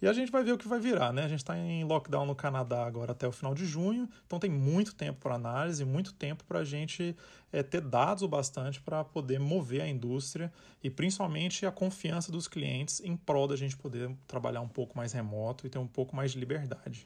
E 0.02 0.08
a 0.08 0.14
gente 0.14 0.32
vai 0.32 0.44
ver 0.44 0.54
o 0.54 0.58
que 0.58 0.68
vai 0.68 0.80
virar, 0.80 1.12
né? 1.12 1.24
A 1.24 1.28
gente 1.28 1.40
está 1.40 1.58
em 1.58 1.84
lockdown 1.84 2.26
no 2.26 2.34
Canadá 2.34 2.86
agora 2.86 3.12
até 3.12 3.28
o 3.28 3.34
final 3.34 3.54
de 3.54 3.66
junho, 3.66 4.10
então 4.26 4.40
tem 4.40 4.50
muito 4.50 4.96
tempo 4.96 5.20
para 5.20 5.36
análise, 5.36 5.84
muito 5.84 6.14
tempo 6.14 6.44
para 6.46 6.60
a 6.60 6.64
gente 6.64 7.16
é, 7.52 7.62
ter 7.62 7.82
dados 7.82 8.24
o 8.24 8.28
bastante 8.28 8.80
para 8.80 9.04
poder 9.04 9.40
mover 9.40 9.82
a 9.82 9.88
indústria 9.88 10.52
e 10.82 10.90
principalmente 10.90 11.66
a 11.66 11.72
confiança 11.72 12.32
dos 12.32 12.48
clientes 12.48 13.02
em 13.02 13.16
prol 13.16 13.46
da 13.46 13.58
gente 13.58 13.76
poder 13.76 14.10
trabalhar 14.26 14.62
um 14.62 14.70
pouco 14.70 14.98
mais 14.98 15.12
remoto 15.12 15.68
e 15.68 15.70
ter 15.70 15.80
um 15.80 15.88
pouco 15.88 16.16
mais 16.16 16.32
de 16.32 16.40
liberdade. 16.40 17.06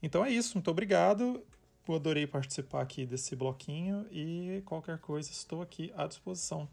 Então 0.00 0.24
é 0.24 0.30
isso, 0.30 0.54
muito 0.54 0.70
obrigado. 0.70 1.42
Eu 1.86 1.94
adorei 1.94 2.26
participar 2.26 2.80
aqui 2.80 3.04
desse 3.04 3.36
bloquinho 3.36 4.06
e 4.10 4.62
qualquer 4.64 4.98
coisa 4.98 5.30
estou 5.30 5.60
aqui 5.60 5.92
à 5.96 6.06
disposição. 6.06 6.68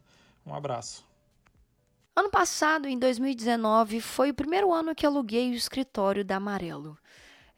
Um 0.46 0.54
abraço. 0.54 1.06
Ano 2.16 2.30
passado, 2.30 2.88
em 2.88 2.98
2019, 2.98 4.00
foi 4.02 4.32
o 4.32 4.34
primeiro 4.34 4.72
ano 4.74 4.96
que 4.96 5.06
aluguei 5.06 5.52
o 5.52 5.56
escritório 5.56 6.24
da 6.24 6.38
Amarelo. 6.38 6.98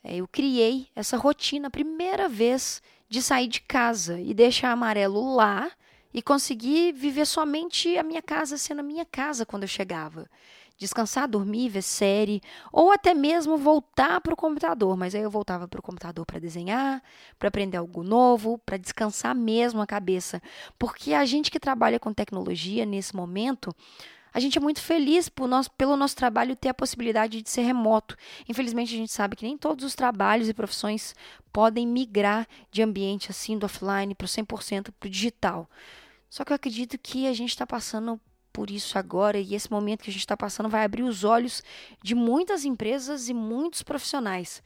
É, 0.03 0.17
eu 0.17 0.27
criei 0.27 0.87
essa 0.95 1.15
rotina, 1.15 1.69
primeira 1.69 2.27
vez, 2.27 2.81
de 3.07 3.21
sair 3.21 3.47
de 3.47 3.61
casa 3.61 4.19
e 4.19 4.33
deixar 4.33 4.71
Amarelo 4.71 5.35
lá 5.35 5.71
e 6.13 6.21
conseguir 6.21 6.91
viver 6.91 7.25
somente 7.25 7.97
a 7.97 8.03
minha 8.03 8.21
casa 8.21 8.57
sendo 8.57 8.79
a 8.79 8.83
minha 8.83 9.05
casa 9.05 9.45
quando 9.45 9.63
eu 9.63 9.67
chegava. 9.67 10.29
Descansar, 10.83 11.29
dormir, 11.29 11.69
ver 11.69 11.81
série, 11.81 12.41
ou 12.69 12.91
até 12.91 13.13
mesmo 13.13 13.57
voltar 13.57 14.19
para 14.19 14.33
o 14.33 14.35
computador. 14.35 14.97
Mas 14.97 15.15
aí 15.15 15.21
eu 15.21 15.31
voltava 15.31 15.65
para 15.65 15.79
o 15.79 15.81
computador 15.81 16.25
para 16.25 16.39
desenhar, 16.39 17.01
para 17.39 17.47
aprender 17.47 17.77
algo 17.77 18.03
novo, 18.03 18.57
para 18.65 18.75
descansar 18.75 19.33
mesmo 19.33 19.81
a 19.81 19.87
cabeça. 19.87 20.41
Porque 20.77 21.13
a 21.13 21.23
gente 21.23 21.49
que 21.49 21.57
trabalha 21.57 22.01
com 22.01 22.13
tecnologia 22.13 22.85
nesse 22.85 23.15
momento, 23.15 23.73
a 24.33 24.41
gente 24.41 24.57
é 24.57 24.61
muito 24.61 24.81
feliz 24.81 25.31
nós, 25.47 25.69
pelo 25.69 25.95
nosso 25.95 26.17
trabalho 26.17 26.53
ter 26.53 26.67
a 26.67 26.73
possibilidade 26.73 27.41
de 27.41 27.49
ser 27.49 27.61
remoto. 27.61 28.17
Infelizmente, 28.49 28.93
a 28.93 28.97
gente 28.97 29.11
sabe 29.13 29.37
que 29.37 29.45
nem 29.45 29.57
todos 29.57 29.85
os 29.85 29.95
trabalhos 29.95 30.49
e 30.49 30.53
profissões 30.53 31.15
podem 31.53 31.87
migrar 31.87 32.45
de 32.69 32.81
ambiente 32.81 33.31
assim, 33.31 33.57
do 33.57 33.67
offline 33.67 34.13
para 34.13 34.25
o 34.25 34.27
100% 34.27 34.91
para 34.99 35.07
o 35.07 35.09
digital. 35.09 35.69
Só 36.29 36.43
que 36.43 36.51
eu 36.51 36.55
acredito 36.55 36.97
que 36.97 37.25
a 37.25 37.33
gente 37.33 37.51
está 37.51 37.65
passando 37.65 38.19
por 38.53 38.69
isso 38.69 38.97
agora 38.97 39.39
e 39.39 39.55
esse 39.55 39.69
momento 39.69 40.03
que 40.03 40.11
a 40.11 40.13
gente 40.13 40.21
está 40.21 40.37
passando 40.37 40.69
vai 40.69 40.85
abrir 40.85 41.03
os 41.03 41.23
olhos 41.23 41.63
de 42.01 42.13
muitas 42.13 42.63
empresas 42.63 43.27
e 43.27 43.33
muitos 43.33 43.81
profissionais. 43.81 44.61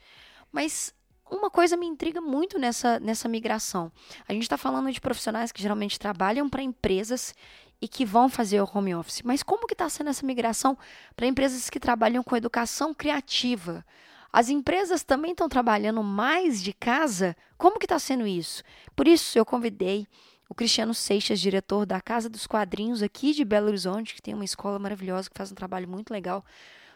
Mas 0.52 0.94
uma 1.32 1.50
coisa 1.50 1.78
me 1.78 1.86
intriga 1.86 2.20
muito 2.20 2.60
nessa, 2.60 3.00
nessa 3.00 3.28
migração. 3.28 3.92
A 4.28 4.34
gente 4.34 4.44
está 4.44 4.58
falando 4.58 4.92
de 4.92 5.00
profissionais 5.00 5.52
que 5.52 5.62
geralmente 5.62 5.98
trabalham 5.98 6.50
para 6.50 6.62
empresas 6.62 7.34
e 7.82 7.88
que 7.88 8.06
vão 8.06 8.28
fazer 8.28 8.62
o 8.62 8.70
home 8.72 8.94
office. 8.94 9.22
Mas 9.24 9.44
como 9.44 9.68
que 9.68 9.74
está 9.74 9.88
sendo 9.88 10.10
essa 10.10 10.26
migração 10.26 10.78
para 11.16 11.28
empresas 11.28 11.70
que 11.70 11.80
trabalham 11.80 12.24
com 12.24 12.36
educação 12.36 12.94
criativa? 12.94 13.86
As 14.32 14.50
empresas 14.50 15.04
também 15.04 15.32
estão 15.32 15.48
trabalhando 15.48 16.04
mais 16.04 16.62
de 16.62 16.74
casa? 16.74 17.36
Como 17.58 17.80
que 17.80 17.86
está 17.86 18.00
sendo 18.00 18.28
isso? 18.28 18.64
Por 18.96 19.08
isso 19.08 19.38
eu 19.38 19.46
convidei 19.46 20.08
o 20.50 20.56
Cristiano 20.56 20.94
Seixas, 20.94 21.40
diretor 21.40 21.86
da 21.86 22.00
Casa 22.00 22.30
dos 22.30 22.48
Quadrinhos 22.48 23.04
aqui 23.04 23.34
de 23.34 23.44
Belo 23.44 23.68
Horizonte, 23.68 24.16
que 24.16 24.22
tem 24.22 24.34
uma 24.34 24.46
escola 24.46 24.80
maravilhosa, 24.80 25.30
que 25.30 25.38
faz 25.38 25.52
um 25.52 25.56
trabalho 25.56 25.88
muito 25.88 26.12
legal, 26.12 26.46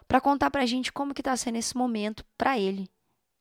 para 0.07 0.21
contar 0.21 0.49
para 0.49 0.63
a 0.63 0.65
gente 0.65 0.91
como 0.91 1.13
que 1.13 1.21
está 1.21 1.35
sendo 1.35 1.57
esse 1.57 1.75
momento 1.75 2.23
para 2.37 2.57
ele 2.57 2.89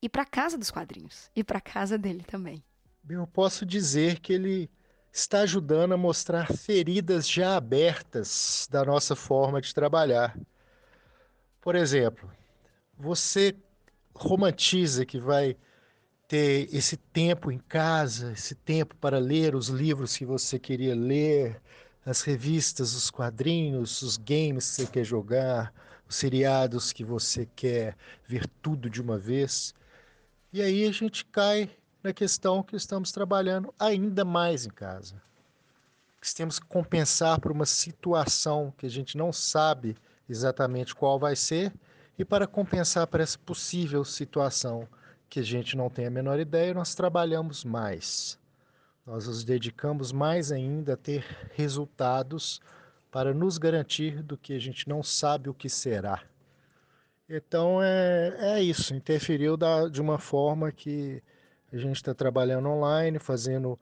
e 0.03 0.09
para 0.09 0.23
a 0.23 0.27
Casa 0.27 0.57
dos 0.57 0.71
Quadrinhos 0.71 1.31
e 1.35 1.45
para 1.45 1.59
a 1.59 1.61
casa 1.61 1.97
dele 1.99 2.25
também. 2.25 2.63
Bem, 3.03 3.17
eu 3.17 3.27
posso 3.27 3.65
dizer 3.65 4.21
que 4.21 4.33
ele 4.33 4.71
está 5.13 5.41
ajudando 5.41 5.93
a 5.93 5.97
mostrar 5.97 6.53
feridas 6.53 7.29
já 7.29 7.57
abertas 7.57 8.69
da 8.71 8.85
nossa 8.85 9.17
forma 9.17 9.61
de 9.61 9.75
trabalhar. 9.75 10.39
Por 11.61 11.75
exemplo, 11.75 12.31
você 12.97 13.57
romantiza 14.15 15.05
que 15.05 15.19
vai 15.19 15.57
ter 16.31 16.73
esse 16.73 16.97
tempo 16.97 17.51
em 17.51 17.59
casa, 17.59 18.31
esse 18.31 18.55
tempo 18.55 18.95
para 18.95 19.19
ler 19.19 19.57
os 19.57 19.67
livros 19.67 20.17
que 20.17 20.25
você 20.25 20.61
queria 20.61 20.95
ler, 20.95 21.61
as 22.07 22.23
revistas, 22.23 22.95
os 22.95 23.11
quadrinhos, 23.11 24.01
os 24.01 24.17
games 24.17 24.71
que 24.71 24.77
você 24.77 24.87
quer 24.87 25.03
jogar, 25.03 25.75
os 26.09 26.15
seriados 26.15 26.93
que 26.93 27.03
você 27.03 27.49
quer 27.57 27.97
ver 28.29 28.47
tudo 28.63 28.89
de 28.89 29.03
uma 29.03 29.19
vez. 29.19 29.75
E 30.53 30.63
aí 30.63 30.87
a 30.87 30.93
gente 30.93 31.25
cai 31.25 31.69
na 32.01 32.13
questão 32.13 32.63
que 32.63 32.77
estamos 32.77 33.11
trabalhando 33.11 33.75
ainda 33.77 34.25
mais 34.25 34.65
em 34.65 34.71
casa. 34.71 35.21
Que 36.21 36.33
temos 36.33 36.61
que 36.61 36.67
compensar 36.67 37.41
por 37.41 37.51
uma 37.51 37.67
situação 37.67 38.73
que 38.79 38.87
a 38.87 38.91
gente 38.91 39.19
não 39.19 39.33
sabe 39.33 39.97
exatamente 40.29 40.95
qual 40.95 41.19
vai 41.19 41.35
ser 41.35 41.73
e 42.17 42.25
para 42.25 42.47
compensar 42.47 43.09
para 43.09 43.25
essa 43.25 43.37
possível 43.37 44.05
situação 44.05 44.87
que 45.31 45.39
a 45.39 45.45
gente 45.45 45.77
não 45.77 45.89
tem 45.89 46.07
a 46.07 46.11
menor 46.11 46.41
ideia, 46.41 46.75
nós 46.75 46.93
trabalhamos 46.93 47.65
mais. 47.65 48.37
Nós 49.07 49.29
nos 49.29 49.45
dedicamos 49.45 50.11
mais 50.11 50.51
ainda 50.51 50.95
a 50.95 50.97
ter 50.97 51.25
resultados 51.55 52.61
para 53.13 53.33
nos 53.33 53.57
garantir 53.57 54.25
do 54.25 54.37
que 54.37 54.53
a 54.53 54.59
gente 54.59 54.89
não 54.89 55.05
sabe 55.05 55.49
o 55.49 55.55
que 55.55 55.69
será. 55.69 56.23
Então 57.29 57.81
é, 57.81 58.57
é 58.57 58.63
isso, 58.63 58.93
interferiu 58.93 59.57
da, 59.57 59.89
de 59.89 60.01
uma 60.01 60.19
forma 60.19 60.73
que 60.73 61.23
a 61.73 61.77
gente 61.77 61.97
está 61.97 62.13
trabalhando 62.13 62.69
online, 62.69 63.21
fazendo 63.21 63.79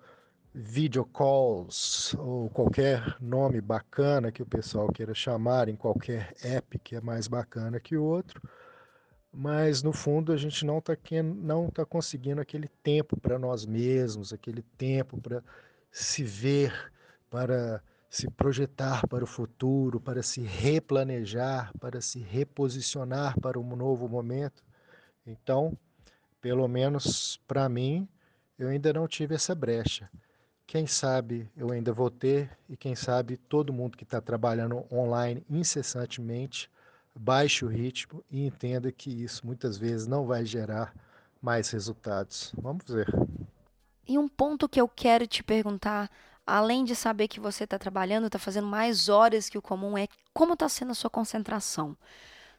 video 0.54 1.04
calls 1.06 2.14
ou 2.18 2.50
qualquer 2.50 3.16
nome 3.20 3.60
bacana 3.62 4.30
que 4.30 4.42
o 4.42 4.46
pessoal 4.46 4.88
queira 4.88 5.14
chamar 5.14 5.68
em 5.68 5.76
qualquer 5.76 6.34
app 6.42 6.78
que 6.78 6.96
é 6.96 7.00
mais 7.00 7.26
bacana 7.26 7.80
que 7.80 7.96
o 7.96 8.04
outro 8.04 8.42
mas 9.32 9.82
no 9.82 9.92
fundo 9.92 10.32
a 10.32 10.36
gente 10.36 10.64
não 10.64 10.78
está 10.78 10.96
não 11.36 11.70
tá 11.70 11.84
conseguindo 11.84 12.40
aquele 12.40 12.68
tempo 12.82 13.18
para 13.20 13.38
nós 13.38 13.66
mesmos, 13.66 14.32
aquele 14.32 14.62
tempo 14.76 15.20
para 15.20 15.42
se 15.90 16.22
ver, 16.22 16.92
para 17.30 17.82
se 18.08 18.30
projetar 18.30 19.06
para 19.06 19.22
o 19.22 19.26
futuro, 19.26 20.00
para 20.00 20.22
se 20.22 20.40
replanejar, 20.40 21.72
para 21.78 22.00
se 22.00 22.18
reposicionar 22.18 23.38
para 23.38 23.58
um 23.58 23.76
novo 23.76 24.08
momento. 24.08 24.64
Então, 25.26 25.76
pelo 26.40 26.66
menos 26.66 27.38
para 27.46 27.68
mim, 27.68 28.08
eu 28.58 28.68
ainda 28.68 28.92
não 28.92 29.06
tive 29.06 29.34
essa 29.34 29.54
brecha. 29.54 30.10
Quem 30.66 30.86
sabe 30.86 31.50
eu 31.56 31.70
ainda 31.70 31.92
vou 31.92 32.10
ter, 32.10 32.50
e 32.68 32.76
quem 32.76 32.94
sabe 32.94 33.36
todo 33.36 33.72
mundo 33.72 33.96
que 33.96 34.04
está 34.04 34.20
trabalhando 34.20 34.84
online 34.92 35.44
incessantemente 35.48 36.70
baixe 37.18 37.64
o 37.64 37.68
ritmo 37.68 38.24
e 38.30 38.46
entenda 38.46 38.92
que 38.92 39.10
isso 39.10 39.46
muitas 39.46 39.76
vezes 39.76 40.06
não 40.06 40.24
vai 40.26 40.44
gerar 40.44 40.94
mais 41.42 41.70
resultados. 41.70 42.52
Vamos 42.56 42.84
ver. 42.88 43.08
E 44.06 44.16
um 44.16 44.28
ponto 44.28 44.68
que 44.68 44.80
eu 44.80 44.88
quero 44.88 45.26
te 45.26 45.42
perguntar, 45.42 46.10
além 46.46 46.84
de 46.84 46.94
saber 46.94 47.28
que 47.28 47.40
você 47.40 47.64
está 47.64 47.78
trabalhando, 47.78 48.26
está 48.26 48.38
fazendo 48.38 48.66
mais 48.66 49.08
horas 49.08 49.48
que 49.48 49.58
o 49.58 49.62
comum, 49.62 49.98
é 49.98 50.08
como 50.32 50.54
está 50.54 50.68
sendo 50.68 50.92
a 50.92 50.94
sua 50.94 51.10
concentração. 51.10 51.96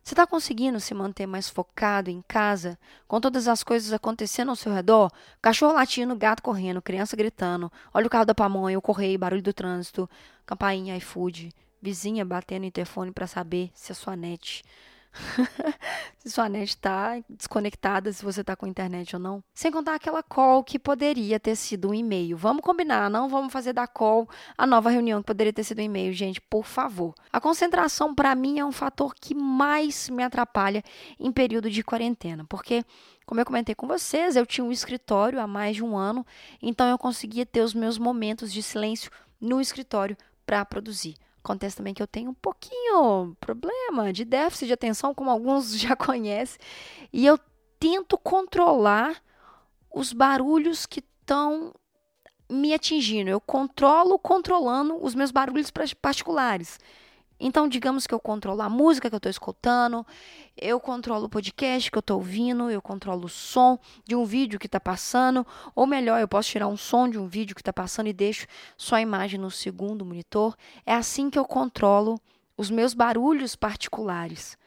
Você 0.04 0.14
está 0.14 0.26
conseguindo 0.26 0.80
se 0.80 0.94
manter 0.94 1.26
mais 1.26 1.50
focado 1.50 2.10
em 2.10 2.22
casa, 2.28 2.78
com 3.08 3.20
todas 3.20 3.48
as 3.48 3.64
coisas 3.64 3.92
acontecendo 3.92 4.50
ao 4.50 4.56
seu 4.56 4.74
redor? 4.74 5.12
Cachorro 5.42 5.74
latindo, 5.74 6.16
gato 6.16 6.42
correndo, 6.42 6.82
criança 6.82 7.18
gritando, 7.18 7.72
olha 7.94 8.08
o 8.08 8.10
carro 8.10 8.26
da 8.26 8.36
pamonha, 8.36 8.78
o 8.78 8.82
correio, 8.82 9.20
barulho 9.20 9.42
do 9.42 9.54
trânsito, 9.54 10.10
campainha, 10.46 10.96
iFood 10.98 11.54
vizinha 11.82 12.26
batendo 12.26 12.62
no 12.62 12.68
interfone 12.68 13.12
para 13.12 13.28
saber 13.28 13.72
se 13.74 13.92
a 13.92 13.96
sua 13.96 14.16
net 14.16 14.64
se 16.18 16.30
sua 16.30 16.48
net 16.48 16.70
está 16.70 17.20
desconectada, 17.30 18.12
se 18.12 18.24
você 18.24 18.42
está 18.42 18.56
com 18.56 18.68
internet 18.68 19.16
ou 19.16 19.22
não. 19.22 19.44
Sem 19.54 19.72
contar 19.72 19.96
aquela 19.96 20.22
call 20.22 20.64
que 20.64 20.78
poderia 20.78 21.40
ter 21.40 21.56
sido 21.56 21.90
um 21.90 21.94
e-mail. 21.94 22.38
Vamos 22.38 22.62
combinar, 22.62 23.10
não 23.10 23.28
vamos 23.28 23.52
fazer 23.52 23.74
da 23.74 23.88
call 23.88 24.30
a 24.58 24.66
nova 24.66 24.90
reunião 24.90 25.22
que 25.22 25.28
poderia 25.28 25.54
ter 25.54 25.64
sido 25.64 25.80
um 25.80 25.84
e-mail, 25.84 26.14
gente, 26.14 26.40
por 26.42 26.66
favor. 26.66 27.14
A 27.32 27.42
concentração 27.42 28.14
para 28.14 28.36
mim 28.36 28.60
é 28.60 28.66
um 28.66 28.72
fator 28.72 29.14
que 29.16 29.34
mais 29.34 30.10
me 30.10 30.24
atrapalha 30.24 30.84
em 31.20 31.32
período 31.32 31.70
de 31.70 31.84
quarentena, 31.84 32.46
porque 32.48 32.84
como 33.26 33.40
eu 33.40 33.46
comentei 33.46 33.76
com 33.76 33.88
vocês, 33.88 34.36
eu 34.36 34.46
tinha 34.46 34.66
um 34.66 34.72
escritório 34.72 35.40
há 35.40 35.46
mais 35.46 35.76
de 35.76 35.84
um 35.84 35.96
ano, 35.96 36.26
então 36.62 36.88
eu 36.88 36.98
conseguia 36.98 37.46
ter 37.46 37.62
os 37.62 37.74
meus 37.74 37.98
momentos 37.98 38.52
de 38.52 38.64
silêncio 38.64 39.12
no 39.40 39.62
escritório 39.62 40.18
para 40.46 40.66
produzir. 40.66 41.16
Acontece 41.44 41.78
também 41.78 41.94
que 41.94 42.02
eu 42.02 42.08
tenho 42.08 42.32
um 42.32 42.34
pouquinho 42.34 43.36
problema 43.40 44.12
de 44.12 44.26
déficit 44.26 44.68
de 44.68 44.74
atenção, 44.74 45.14
como 45.14 45.30
alguns 45.30 45.76
já 45.78 45.96
conhecem, 45.96 46.60
e 47.12 47.26
eu 47.26 47.40
tento 47.80 48.18
controlar 48.18 49.22
os 49.94 50.14
barulhos 50.14 50.86
que 50.86 51.00
estão 51.00 51.74
me 52.50 52.74
atingindo. 52.74 53.30
Eu 53.30 53.40
controlo 53.40 54.18
controlando 54.20 54.98
os 55.04 55.16
meus 55.16 55.32
barulhos 55.32 55.72
particulares. 56.02 56.80
Então, 57.40 57.68
digamos 57.68 58.06
que 58.06 58.14
eu 58.14 58.20
controlo 58.20 58.62
a 58.62 58.70
música 58.70 59.10
que 59.10 59.16
eu 59.16 59.18
estou 59.18 59.30
escutando, 59.30 60.06
eu 60.58 60.80
controlo 60.80 61.26
o 61.26 61.30
podcast 61.30 61.90
que 61.90 61.98
eu 61.98 62.02
estou 62.02 62.18
ouvindo, 62.18 62.70
eu 62.70 62.82
controlo 62.82 63.26
o 63.26 63.30
som 63.30 63.80
de 64.06 64.16
um 64.16 64.26
vídeo 64.26 64.60
que 64.60 64.66
está 64.66 64.80
passando, 64.80 65.48
ou 65.74 65.88
melhor, 65.88 66.20
eu 66.20 66.28
posso 66.28 66.50
tirar 66.50 66.68
um 66.68 66.76
som 66.76 67.08
de 67.08 67.18
um 67.18 67.28
vídeo 67.28 67.56
que 67.56 67.62
está 67.62 67.72
passando 67.72 68.08
e 68.08 68.14
deixo 68.14 68.46
só 68.78 68.96
a 68.96 69.02
imagem 69.02 69.40
no 69.40 69.50
segundo 69.50 70.04
monitor. 70.04 70.56
É 70.86 70.94
assim 70.94 71.30
que 71.30 71.40
eu 71.40 71.46
controlo 71.46 72.20
os 72.58 72.70
meus 72.70 72.94
barulhos 72.94 73.56
particulares. 73.56 74.58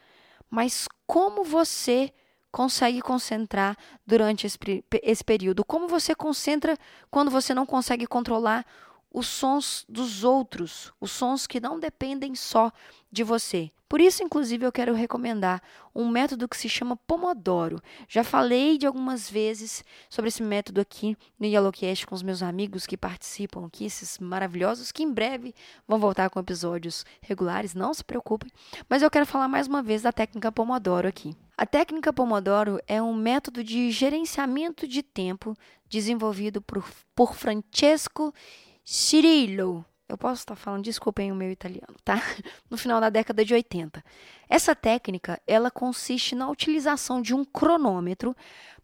Mas 0.49 0.87
como 1.05 1.43
você 1.43 2.11
consegue 2.51 3.01
concentrar 3.01 3.77
durante 4.05 4.47
esse, 4.47 4.57
esse 5.01 5.23
período? 5.23 5.63
Como 5.65 5.87
você 5.87 6.15
concentra 6.15 6.77
quando 7.09 7.29
você 7.29 7.53
não 7.53 7.65
consegue 7.65 8.07
controlar 8.07 8.65
os 9.13 9.27
sons 9.27 9.85
dos 9.87 10.23
outros, 10.23 10.91
os 10.99 11.11
sons 11.11 11.45
que 11.45 11.59
não 11.59 11.79
dependem 11.79 12.33
só 12.33 12.71
de 13.11 13.23
você. 13.23 13.71
Por 13.87 14.01
isso, 14.01 14.23
inclusive, 14.23 14.65
eu 14.65 14.71
quero 14.71 14.95
recomendar 14.95 15.61
um 15.93 16.09
método 16.09 16.49
que 16.49 16.57
se 16.57 16.67
chama 16.67 16.97
Pomodoro. 16.97 17.79
Já 18.09 18.23
falei 18.23 18.75
de 18.75 18.87
algumas 18.87 19.29
vezes 19.29 19.83
sobre 20.09 20.29
esse 20.29 20.41
método 20.41 20.81
aqui 20.81 21.15
no 21.39 21.45
Yellowcast 21.45 22.07
com 22.07 22.15
os 22.15 22.23
meus 22.23 22.41
amigos 22.41 22.87
que 22.87 22.97
participam 22.97 23.67
aqui, 23.67 23.85
esses 23.85 24.17
maravilhosos, 24.17 24.91
que 24.91 25.03
em 25.03 25.13
breve 25.13 25.53
vão 25.87 25.99
voltar 25.99 26.31
com 26.31 26.39
episódios 26.39 27.05
regulares, 27.21 27.75
não 27.75 27.93
se 27.93 28.03
preocupem. 28.03 28.49
Mas 28.89 29.03
eu 29.03 29.11
quero 29.11 29.27
falar 29.27 29.47
mais 29.47 29.67
uma 29.67 29.83
vez 29.83 30.01
da 30.01 30.11
técnica 30.11 30.51
Pomodoro 30.51 31.07
aqui. 31.07 31.35
A 31.55 31.67
técnica 31.67 32.11
Pomodoro 32.11 32.79
é 32.87 32.99
um 32.99 33.13
método 33.13 33.63
de 33.63 33.91
gerenciamento 33.91 34.87
de 34.87 35.03
tempo 35.03 35.55
desenvolvido 35.87 36.59
por, 36.63 36.83
por 37.13 37.35
Francesco 37.35 38.33
Cirilo, 38.83 39.85
eu 40.09 40.17
posso 40.17 40.41
estar 40.41 40.55
falando, 40.55 40.83
desculpem 40.83 41.31
o 41.31 41.35
meu 41.35 41.49
italiano, 41.49 41.95
tá? 42.03 42.21
No 42.69 42.77
final 42.77 42.99
da 42.99 43.09
década 43.09 43.43
de 43.45 43.53
80. 43.53 44.03
Essa 44.49 44.75
técnica, 44.75 45.41
ela 45.47 45.71
consiste 45.71 46.35
na 46.35 46.49
utilização 46.49 47.21
de 47.21 47.33
um 47.33 47.45
cronômetro 47.45 48.35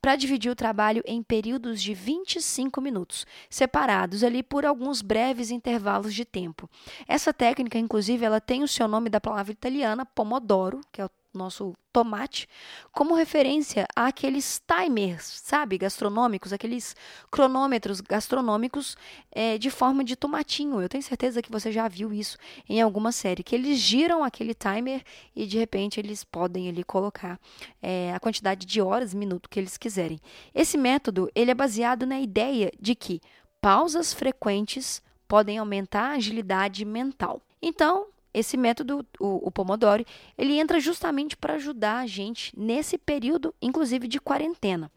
para 0.01 0.15
dividir 0.15 0.49
o 0.49 0.55
trabalho 0.55 1.03
em 1.05 1.21
períodos 1.21 1.81
de 1.81 1.93
25 1.93 2.79
minutos, 2.79 3.27
separados 3.49 4.23
ali 4.23 4.41
por 4.41 4.65
alguns 4.65 5.01
breves 5.01 5.51
intervalos 5.51 6.13
de 6.13 6.23
tempo. 6.23 6.69
Essa 7.07 7.33
técnica, 7.33 7.77
inclusive, 7.77 8.23
ela 8.25 8.39
tem 8.39 8.63
o 8.63 8.67
seu 8.67 8.87
nome 8.87 9.09
da 9.09 9.19
palavra 9.19 9.51
italiana 9.51 10.05
pomodoro, 10.05 10.79
que 10.91 11.01
é 11.01 11.05
o 11.05 11.11
nosso 11.33 11.75
tomate, 11.93 12.47
como 12.91 13.15
referência 13.15 13.87
àqueles 13.95 14.61
timers, 14.65 15.41
sabe, 15.43 15.77
gastronômicos, 15.77 16.53
aqueles 16.53 16.95
cronômetros 17.31 18.01
gastronômicos 18.01 18.97
é, 19.31 19.57
de 19.57 19.69
forma 19.69 20.03
de 20.03 20.15
tomatinho. 20.15 20.81
Eu 20.81 20.89
tenho 20.89 21.03
certeza 21.03 21.41
que 21.41 21.51
você 21.51 21.71
já 21.71 21.87
viu 21.87 22.11
isso 22.13 22.37
em 22.67 22.81
alguma 22.81 23.11
série, 23.11 23.43
que 23.43 23.55
eles 23.55 23.77
giram 23.77 24.23
aquele 24.23 24.53
timer 24.53 25.03
e 25.35 25.45
de 25.45 25.57
repente 25.57 25.99
eles 25.99 26.23
podem 26.23 26.69
ali 26.69 26.83
colocar 26.83 27.39
é, 27.81 28.13
a 28.13 28.19
quantidade 28.19 28.65
de 28.65 28.81
horas, 28.81 29.13
minuto 29.13 29.49
que 29.49 29.59
eles 29.59 29.77
quiserem. 29.77 30.19
Esse 30.53 30.77
método 30.77 31.29
ele 31.35 31.51
é 31.51 31.55
baseado 31.55 32.05
na 32.05 32.19
ideia 32.19 32.71
de 32.79 32.95
que 32.95 33.21
pausas 33.61 34.13
frequentes 34.13 35.01
podem 35.27 35.57
aumentar 35.57 36.11
a 36.11 36.15
agilidade 36.15 36.83
mental. 36.85 37.41
Então, 37.61 38.07
esse 38.39 38.57
método, 38.57 39.05
o, 39.19 39.47
o 39.47 39.51
Pomodoro, 39.51 40.05
ele 40.37 40.59
entra 40.59 40.79
justamente 40.79 41.37
para 41.37 41.55
ajudar 41.55 41.99
a 41.99 42.07
gente 42.07 42.57
nesse 42.57 42.97
período, 42.97 43.53
inclusive 43.61 44.07
de 44.07 44.19
quarentena. 44.19 44.91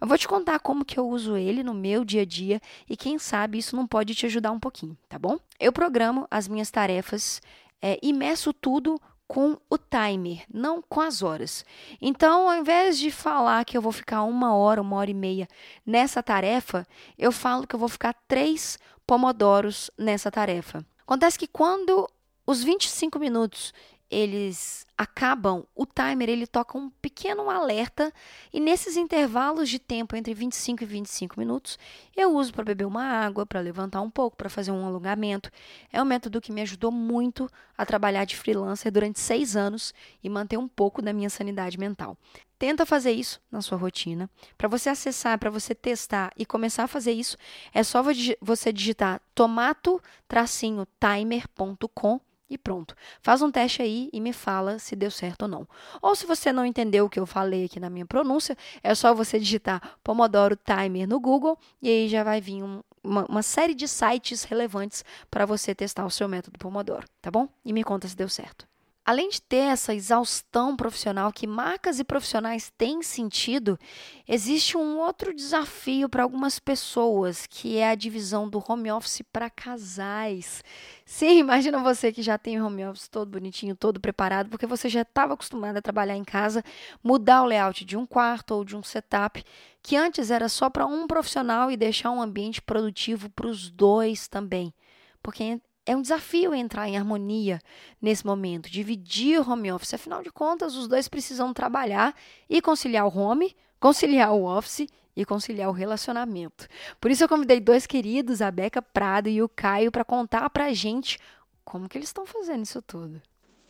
Eu 0.00 0.06
vou 0.06 0.18
te 0.18 0.28
contar 0.28 0.58
como 0.58 0.84
que 0.84 0.98
eu 0.98 1.08
uso 1.08 1.36
ele 1.36 1.62
no 1.62 1.72
meu 1.72 2.04
dia 2.04 2.22
a 2.22 2.24
dia 2.24 2.60
e 2.88 2.96
quem 2.96 3.18
sabe 3.18 3.58
isso 3.58 3.74
não 3.76 3.86
pode 3.86 4.14
te 4.14 4.26
ajudar 4.26 4.50
um 4.50 4.60
pouquinho, 4.60 4.96
tá 5.08 5.18
bom? 5.18 5.38
Eu 5.58 5.72
programo 5.72 6.26
as 6.30 6.48
minhas 6.48 6.70
tarefas 6.70 7.40
é, 7.80 7.98
e 8.02 8.12
meço 8.12 8.52
tudo 8.52 9.00
com 9.26 9.56
o 9.68 9.76
timer, 9.76 10.44
não 10.52 10.80
com 10.82 11.00
as 11.00 11.22
horas. 11.22 11.64
Então, 12.00 12.48
ao 12.48 12.56
invés 12.56 12.98
de 12.98 13.10
falar 13.10 13.64
que 13.64 13.76
eu 13.76 13.82
vou 13.82 13.92
ficar 13.92 14.22
uma 14.22 14.54
hora, 14.54 14.80
uma 14.80 14.96
hora 14.96 15.10
e 15.10 15.14
meia 15.14 15.48
nessa 15.84 16.22
tarefa, 16.22 16.86
eu 17.18 17.32
falo 17.32 17.66
que 17.66 17.74
eu 17.74 17.80
vou 17.80 17.88
ficar 17.88 18.14
três 18.28 18.78
pomodoros 19.06 19.90
nessa 19.98 20.30
tarefa. 20.30 20.84
Acontece 21.02 21.38
que 21.38 21.46
quando 21.46 22.08
os 22.46 22.62
25 22.62 23.18
minutos 23.18 23.74
eles 24.10 24.84
acabam, 24.96 25.64
o 25.74 25.84
timer 25.84 26.30
ele 26.30 26.46
toca 26.46 26.78
um 26.78 26.88
pequeno 26.88 27.50
alerta 27.50 28.12
e 28.52 28.60
nesses 28.60 28.96
intervalos 28.96 29.68
de 29.68 29.80
tempo 29.80 30.14
entre 30.14 30.32
25 30.32 30.84
e 30.84 30.86
25 30.86 31.34
minutos, 31.38 31.76
eu 32.16 32.34
uso 32.34 32.52
para 32.52 32.64
beber 32.64 32.86
uma 32.86 33.02
água, 33.02 33.44
para 33.44 33.58
levantar 33.60 34.00
um 34.00 34.10
pouco, 34.10 34.36
para 34.36 34.48
fazer 34.48 34.70
um 34.70 34.86
alongamento. 34.86 35.50
É 35.92 36.00
um 36.00 36.04
método 36.04 36.40
que 36.40 36.52
me 36.52 36.62
ajudou 36.62 36.92
muito 36.92 37.50
a 37.76 37.84
trabalhar 37.84 38.24
de 38.24 38.36
freelancer 38.36 38.92
durante 38.92 39.18
seis 39.18 39.56
anos 39.56 39.92
e 40.22 40.30
manter 40.30 40.56
um 40.56 40.68
pouco 40.68 41.02
da 41.02 41.12
minha 41.12 41.28
sanidade 41.28 41.76
mental. 41.76 42.16
Tenta 42.58 42.86
fazer 42.86 43.10
isso 43.10 43.38
na 43.50 43.60
sua 43.60 43.76
rotina. 43.76 44.30
Para 44.56 44.68
você 44.68 44.88
acessar, 44.88 45.38
para 45.38 45.50
você 45.50 45.74
testar 45.74 46.32
e 46.38 46.46
começar 46.46 46.84
a 46.84 46.88
fazer 46.88 47.12
isso, 47.12 47.36
é 47.74 47.82
só 47.82 48.02
você 48.40 48.72
digitar 48.72 49.20
tomato-timer.com 49.34 52.20
e 52.48 52.56
pronto. 52.56 52.94
Faz 53.20 53.42
um 53.42 53.50
teste 53.50 53.82
aí 53.82 54.08
e 54.12 54.20
me 54.20 54.32
fala 54.32 54.78
se 54.78 54.94
deu 54.94 55.10
certo 55.10 55.42
ou 55.42 55.48
não. 55.48 55.68
Ou 56.00 56.14
se 56.14 56.26
você 56.26 56.52
não 56.52 56.64
entendeu 56.64 57.06
o 57.06 57.10
que 57.10 57.18
eu 57.18 57.26
falei 57.26 57.64
aqui 57.64 57.80
na 57.80 57.90
minha 57.90 58.06
pronúncia, 58.06 58.56
é 58.82 58.94
só 58.94 59.14
você 59.14 59.38
digitar 59.38 59.98
Pomodoro 60.02 60.56
Timer 60.56 61.08
no 61.08 61.20
Google 61.20 61.58
e 61.80 61.88
aí 61.88 62.08
já 62.08 62.22
vai 62.22 62.40
vir 62.40 62.62
um, 62.62 62.82
uma, 63.02 63.24
uma 63.26 63.42
série 63.42 63.74
de 63.74 63.88
sites 63.88 64.44
relevantes 64.44 65.04
para 65.30 65.46
você 65.46 65.74
testar 65.74 66.04
o 66.04 66.10
seu 66.10 66.28
método 66.28 66.58
Pomodoro, 66.58 67.06
tá 67.20 67.30
bom? 67.30 67.48
E 67.64 67.72
me 67.72 67.82
conta 67.82 68.08
se 68.08 68.16
deu 68.16 68.28
certo. 68.28 68.66
Além 69.06 69.28
de 69.28 69.40
ter 69.40 69.58
essa 69.58 69.94
exaustão 69.94 70.76
profissional 70.76 71.32
que 71.32 71.46
marcas 71.46 72.00
e 72.00 72.04
profissionais 72.04 72.72
têm 72.76 73.04
sentido, 73.04 73.78
existe 74.26 74.76
um 74.76 74.98
outro 74.98 75.32
desafio 75.32 76.08
para 76.08 76.24
algumas 76.24 76.58
pessoas, 76.58 77.46
que 77.46 77.78
é 77.78 77.88
a 77.88 77.94
divisão 77.94 78.48
do 78.50 78.60
home 78.66 78.90
office 78.90 79.22
para 79.32 79.48
casais. 79.48 80.60
Sim, 81.04 81.38
imagina 81.38 81.78
você 81.78 82.12
que 82.12 82.20
já 82.20 82.36
tem 82.36 82.60
o 82.60 82.66
home 82.66 82.84
office 82.84 83.06
todo 83.06 83.30
bonitinho, 83.30 83.76
todo 83.76 84.00
preparado, 84.00 84.50
porque 84.50 84.66
você 84.66 84.88
já 84.88 85.02
estava 85.02 85.34
acostumado 85.34 85.76
a 85.76 85.82
trabalhar 85.82 86.16
em 86.16 86.24
casa, 86.24 86.64
mudar 87.00 87.44
o 87.44 87.46
layout 87.46 87.84
de 87.84 87.96
um 87.96 88.04
quarto 88.04 88.56
ou 88.56 88.64
de 88.64 88.76
um 88.76 88.82
setup, 88.82 89.44
que 89.84 89.94
antes 89.94 90.32
era 90.32 90.48
só 90.48 90.68
para 90.68 90.84
um 90.84 91.06
profissional 91.06 91.70
e 91.70 91.76
deixar 91.76 92.10
um 92.10 92.20
ambiente 92.20 92.60
produtivo 92.60 93.30
para 93.30 93.46
os 93.46 93.70
dois 93.70 94.26
também. 94.26 94.74
Porque 95.22 95.60
é 95.86 95.96
um 95.96 96.02
desafio 96.02 96.52
entrar 96.52 96.88
em 96.88 96.96
harmonia 96.96 97.62
nesse 98.02 98.26
momento, 98.26 98.68
dividir 98.68 99.40
o 99.40 99.48
home 99.48 99.70
office. 99.70 99.94
Afinal 99.94 100.22
de 100.22 100.30
contas, 100.30 100.74
os 100.74 100.88
dois 100.88 101.08
precisam 101.08 101.54
trabalhar 101.54 102.14
e 102.50 102.60
conciliar 102.60 103.06
o 103.06 103.16
home, 103.16 103.56
conciliar 103.78 104.34
o 104.34 104.44
office 104.44 104.88
e 105.14 105.24
conciliar 105.24 105.70
o 105.70 105.72
relacionamento. 105.72 106.68
Por 107.00 107.10
isso 107.10 107.22
eu 107.22 107.28
convidei 107.28 107.60
dois 107.60 107.86
queridos, 107.86 108.42
a 108.42 108.50
Beca 108.50 108.82
Prado 108.82 109.28
e 109.28 109.40
o 109.40 109.48
Caio, 109.48 109.92
para 109.92 110.04
contar 110.04 110.50
pra 110.50 110.72
gente 110.72 111.18
como 111.64 111.88
que 111.88 111.96
eles 111.96 112.08
estão 112.08 112.26
fazendo 112.26 112.64
isso 112.64 112.82
tudo. 112.82 113.22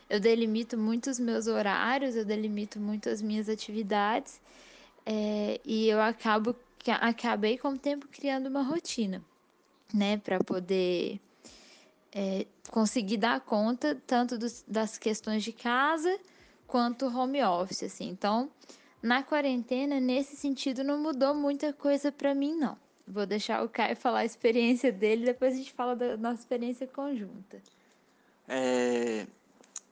Eu 0.09 0.19
delimito 0.19 0.77
muito 0.77 1.09
os 1.09 1.19
meus 1.19 1.47
horários, 1.47 2.15
eu 2.15 2.23
delimito 2.23 2.79
muito 2.79 3.09
as 3.09 3.21
minhas 3.21 3.49
atividades 3.49 4.39
é, 5.05 5.59
e 5.65 5.87
eu 5.89 6.01
acabo 6.01 6.55
acabei 7.01 7.57
com 7.57 7.69
o 7.69 7.77
tempo 7.77 8.07
criando 8.07 8.45
uma 8.45 8.61
rotina, 8.61 9.19
né, 9.91 10.17
para 10.17 10.37
poder 10.37 11.19
é, 12.11 12.45
conseguir 12.69 13.17
dar 13.17 13.39
conta 13.39 13.99
tanto 14.05 14.37
dos, 14.37 14.63
das 14.67 14.95
questões 14.95 15.43
de 15.43 15.51
casa 15.51 16.19
quanto 16.67 17.07
home 17.07 17.43
office, 17.43 17.83
assim. 17.83 18.07
Então, 18.09 18.51
na 19.01 19.23
quarentena, 19.23 19.99
nesse 19.99 20.35
sentido, 20.35 20.83
não 20.83 20.99
mudou 20.99 21.33
muita 21.33 21.73
coisa 21.73 22.11
para 22.11 22.35
mim, 22.35 22.55
não. 22.55 22.77
Vou 23.07 23.25
deixar 23.25 23.63
o 23.63 23.69
Caio 23.69 23.95
falar 23.95 24.19
a 24.19 24.25
experiência 24.25 24.91
dele, 24.91 25.25
depois 25.25 25.53
a 25.53 25.57
gente 25.57 25.71
fala 25.71 25.95
da 25.95 26.17
nossa 26.17 26.41
experiência 26.41 26.87
conjunta. 26.87 27.61
É, 28.47 29.27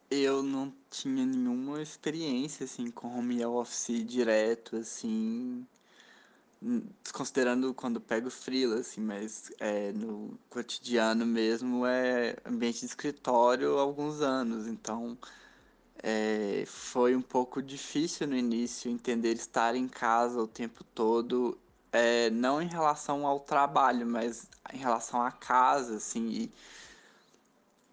eu 0.09 0.41
não 0.41 0.73
tinha 0.89 1.25
nenhuma 1.25 1.81
experiência 1.81 2.63
assim 2.65 2.89
com 2.89 3.07
home 3.07 3.43
office 3.45 4.03
direto 4.05 4.77
assim, 4.77 5.65
considerando 7.13 7.73
quando 7.73 7.99
pego 7.99 8.29
freela 8.29 8.79
assim, 8.79 9.01
mas 9.01 9.51
é, 9.59 9.91
no 9.91 10.37
cotidiano 10.49 11.25
mesmo 11.25 11.85
é 11.85 12.35
ambiente 12.45 12.79
de 12.79 12.85
escritório 12.85 13.77
há 13.77 13.81
alguns 13.81 14.21
anos, 14.21 14.67
então 14.67 15.17
é, 16.01 16.63
foi 16.67 17.15
um 17.15 17.21
pouco 17.21 17.61
difícil 17.61 18.27
no 18.27 18.35
início 18.35 18.89
entender 18.91 19.33
estar 19.33 19.75
em 19.75 19.87
casa 19.87 20.39
o 20.39 20.47
tempo 20.47 20.83
todo 20.83 21.57
é, 21.93 22.29
não 22.31 22.61
em 22.61 22.67
relação 22.67 23.25
ao 23.27 23.39
trabalho, 23.39 24.05
mas 24.07 24.47
em 24.73 24.77
relação 24.77 25.21
à 25.21 25.31
casa, 25.31 25.97
assim, 25.97 26.27
e 26.29 26.53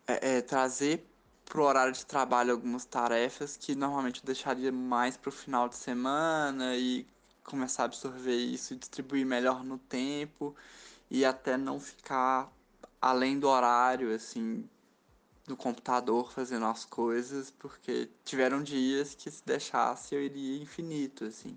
é, 0.06 0.38
é, 0.38 0.42
trazer 0.42 1.06
pro 1.44 1.64
horário 1.64 1.92
de 1.92 2.06
trabalho 2.06 2.52
algumas 2.52 2.84
tarefas 2.84 3.56
que 3.56 3.74
normalmente 3.74 4.20
eu 4.20 4.26
deixaria 4.26 4.72
mais 4.72 5.16
pro 5.16 5.30
final 5.30 5.68
de 5.68 5.76
semana 5.76 6.76
e 6.76 7.06
começar 7.44 7.82
a 7.84 7.86
absorver 7.86 8.36
isso 8.36 8.74
e 8.74 8.76
distribuir 8.76 9.26
melhor 9.26 9.64
no 9.64 9.78
tempo 9.78 10.54
e 11.10 11.24
até 11.24 11.56
não 11.56 11.80
ficar 11.80 12.50
além 13.00 13.38
do 13.38 13.48
horário, 13.48 14.14
assim, 14.14 14.68
no 15.48 15.56
computador 15.56 16.32
fazendo 16.32 16.66
as 16.66 16.84
coisas, 16.84 17.50
porque 17.50 18.08
tiveram 18.24 18.62
dias 18.62 19.14
que 19.14 19.30
se 19.30 19.42
deixasse 19.44 20.14
eu 20.14 20.22
iria 20.22 20.62
infinito, 20.62 21.24
assim. 21.24 21.56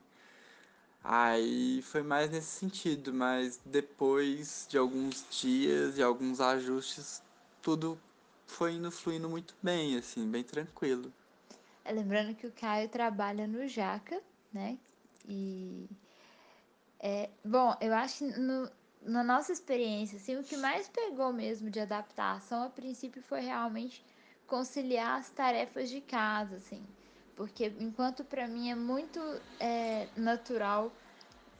Aí 1.03 1.81
foi 1.81 2.01
mais 2.01 2.31
nesse 2.31 2.47
sentido, 2.47 3.13
mas 3.13 3.59
depois 3.65 4.65
de 4.69 4.77
alguns 4.77 5.25
dias 5.29 5.97
e 5.97 6.03
alguns 6.03 6.39
ajustes, 6.39 7.21
tudo 7.61 7.99
foi 8.47 8.73
indo 8.73 8.89
fluindo 8.89 9.29
muito 9.29 9.53
bem, 9.61 9.97
assim, 9.97 10.25
bem 10.29 10.43
tranquilo. 10.43 11.11
É, 11.83 11.91
lembrando 11.91 12.33
que 12.33 12.47
o 12.47 12.51
Caio 12.51 12.87
trabalha 12.87 13.45
no 13.45 13.67
Jaca, 13.67 14.21
né? 14.53 14.77
E 15.27 15.89
é, 16.99 17.29
bom, 17.43 17.75
eu 17.81 17.93
acho 17.93 18.19
que 18.19 18.39
no, 18.39 18.71
na 19.01 19.25
nossa 19.25 19.51
experiência, 19.51 20.17
assim, 20.17 20.37
o 20.37 20.43
que 20.43 20.55
mais 20.55 20.87
pegou 20.87 21.33
mesmo 21.33 21.69
de 21.69 21.81
adaptação 21.81 22.63
a 22.63 22.69
princípio 22.69 23.21
foi 23.21 23.41
realmente 23.41 24.05
conciliar 24.47 25.19
as 25.19 25.29
tarefas 25.29 25.89
de 25.89 25.99
casa, 25.99 26.55
assim. 26.55 26.81
Porque 27.35 27.65
enquanto 27.79 28.23
para 28.23 28.47
mim 28.47 28.69
é 28.69 28.75
muito 28.75 29.19
é, 29.59 30.07
natural 30.15 30.91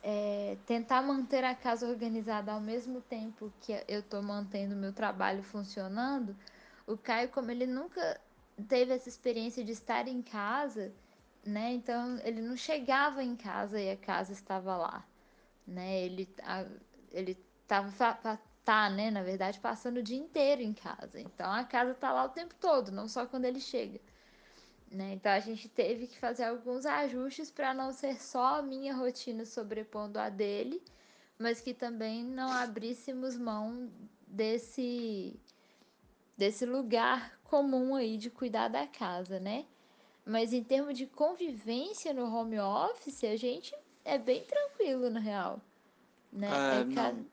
é, 0.03 0.57
tentar 0.65 1.01
manter 1.01 1.43
a 1.43 1.55
casa 1.55 1.88
organizada 1.88 2.51
ao 2.51 2.62
mesmo 2.62 3.01
tempo 3.01 3.51
que 3.62 3.71
eu 3.88 4.01
estou 4.01 4.21
mantendo 4.21 4.75
o 4.75 4.77
meu 4.77 4.93
trabalho 4.93 5.41
funcionando, 5.43 6.36
o 6.86 6.97
Caio, 6.97 7.29
como 7.29 7.49
ele 7.51 7.65
nunca 7.65 8.19
teve 8.67 8.93
essa 8.93 9.09
experiência 9.09 9.63
de 9.63 9.71
estar 9.71 10.07
em 10.07 10.21
casa, 10.21 10.93
né? 11.45 11.73
Então 11.73 12.19
ele 12.23 12.41
não 12.41 12.55
chegava 12.57 13.23
em 13.23 13.36
casa 13.36 13.79
e 13.79 13.89
a 13.89 13.97
casa 13.97 14.33
estava 14.33 14.75
lá, 14.77 15.05
né? 15.65 16.01
Ele 16.03 16.29
a, 16.43 16.65
ele 17.12 17.38
estava 17.62 18.39
tá, 18.63 18.89
né, 18.89 19.12
na 19.12 19.23
verdade, 19.23 19.59
passando 19.59 19.97
o 19.97 20.03
dia 20.03 20.17
inteiro 20.17 20.62
em 20.62 20.73
casa. 20.73 21.19
Então 21.19 21.51
a 21.51 21.63
casa 21.63 21.93
tá 21.93 22.12
lá 22.12 22.25
o 22.25 22.29
tempo 22.29 22.55
todo, 22.55 22.91
não 22.91 23.07
só 23.07 23.25
quando 23.25 23.45
ele 23.45 23.59
chega. 23.59 23.99
Né? 24.93 25.13
Então 25.13 25.32
a 25.32 25.39
gente 25.39 25.67
teve 25.67 26.06
que 26.06 26.19
fazer 26.19 26.43
alguns 26.43 26.86
ajustes 26.86 27.49
para 27.49 27.73
não 27.73 27.91
ser 27.91 28.21
só 28.21 28.60
a 28.60 28.62
minha 28.62 28.93
rotina 28.93 29.43
sobrepondo 29.43 30.19
a 30.19 30.29
dele, 30.29 30.84
mas 31.39 31.60
que 31.60 31.73
também 31.73 32.23
não 32.23 32.51
abríssemos 32.51 33.36
mão 33.36 33.91
desse 34.27 35.39
desse 36.38 36.63
lugar 36.65 37.39
comum 37.43 37.95
aí 37.95 38.17
de 38.17 38.29
cuidar 38.29 38.67
da 38.67 38.86
casa, 38.86 39.39
né? 39.39 39.65
Mas 40.23 40.53
em 40.53 40.63
termos 40.63 40.95
de 40.95 41.08
convivência 41.08 42.13
no 42.13 42.25
home 42.25 42.60
office, 42.60 43.23
a 43.23 43.36
gente 43.36 43.75
é 44.06 44.19
bem 44.19 44.43
tranquilo, 44.43 45.10
na 45.10 45.19
real. 45.19 45.60
Né? 46.32 46.47
É, 46.47 46.82
é 46.82 46.95
cada... 46.95 47.25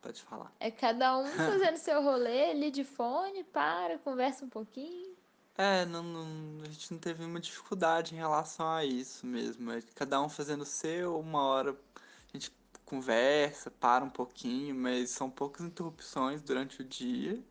Pode 0.00 0.22
falar. 0.22 0.52
É 0.58 0.70
cada 0.70 1.18
um 1.18 1.26
fazendo 1.36 1.76
seu 1.76 2.02
rolê 2.02 2.50
ali 2.50 2.70
de 2.70 2.84
fone, 2.84 3.44
para, 3.44 3.98
conversa 3.98 4.44
um 4.44 4.48
pouquinho. 4.48 5.11
É, 5.56 5.84
não, 5.84 6.02
não, 6.02 6.62
a 6.62 6.68
gente 6.68 6.92
não 6.92 6.98
teve 6.98 7.24
uma 7.24 7.38
dificuldade 7.40 8.14
em 8.14 8.18
relação 8.18 8.66
a 8.70 8.84
isso 8.84 9.26
mesmo. 9.26 9.70
É 9.70 9.82
cada 9.94 10.20
um 10.20 10.28
fazendo 10.28 10.62
o 10.62 10.66
seu, 10.66 11.18
uma 11.20 11.42
hora 11.42 11.72
a 11.72 12.36
gente 12.36 12.50
conversa, 12.84 13.70
para 13.70 14.04
um 14.04 14.10
pouquinho, 14.10 14.74
mas 14.74 15.10
são 15.10 15.30
poucas 15.30 15.64
interrupções 15.66 16.42
durante 16.42 16.80
o 16.82 16.84
dia. 16.84 17.42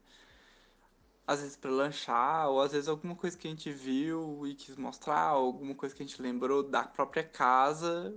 Às 1.25 1.39
vezes 1.41 1.55
para 1.55 1.71
lanchar, 1.71 2.49
ou 2.49 2.61
às 2.61 2.71
vezes 2.71 2.87
alguma 2.87 3.15
coisa 3.15 3.37
que 3.37 3.47
a 3.47 3.49
gente 3.51 3.71
viu 3.71 4.45
e 4.47 4.55
quis 4.55 4.75
mostrar, 4.75 5.29
alguma 5.29 5.73
coisa 5.75 5.95
que 5.95 6.03
a 6.03 6.05
gente 6.05 6.21
lembrou 6.21 6.63
da 6.63 6.83
própria 6.83 7.23
casa. 7.23 8.13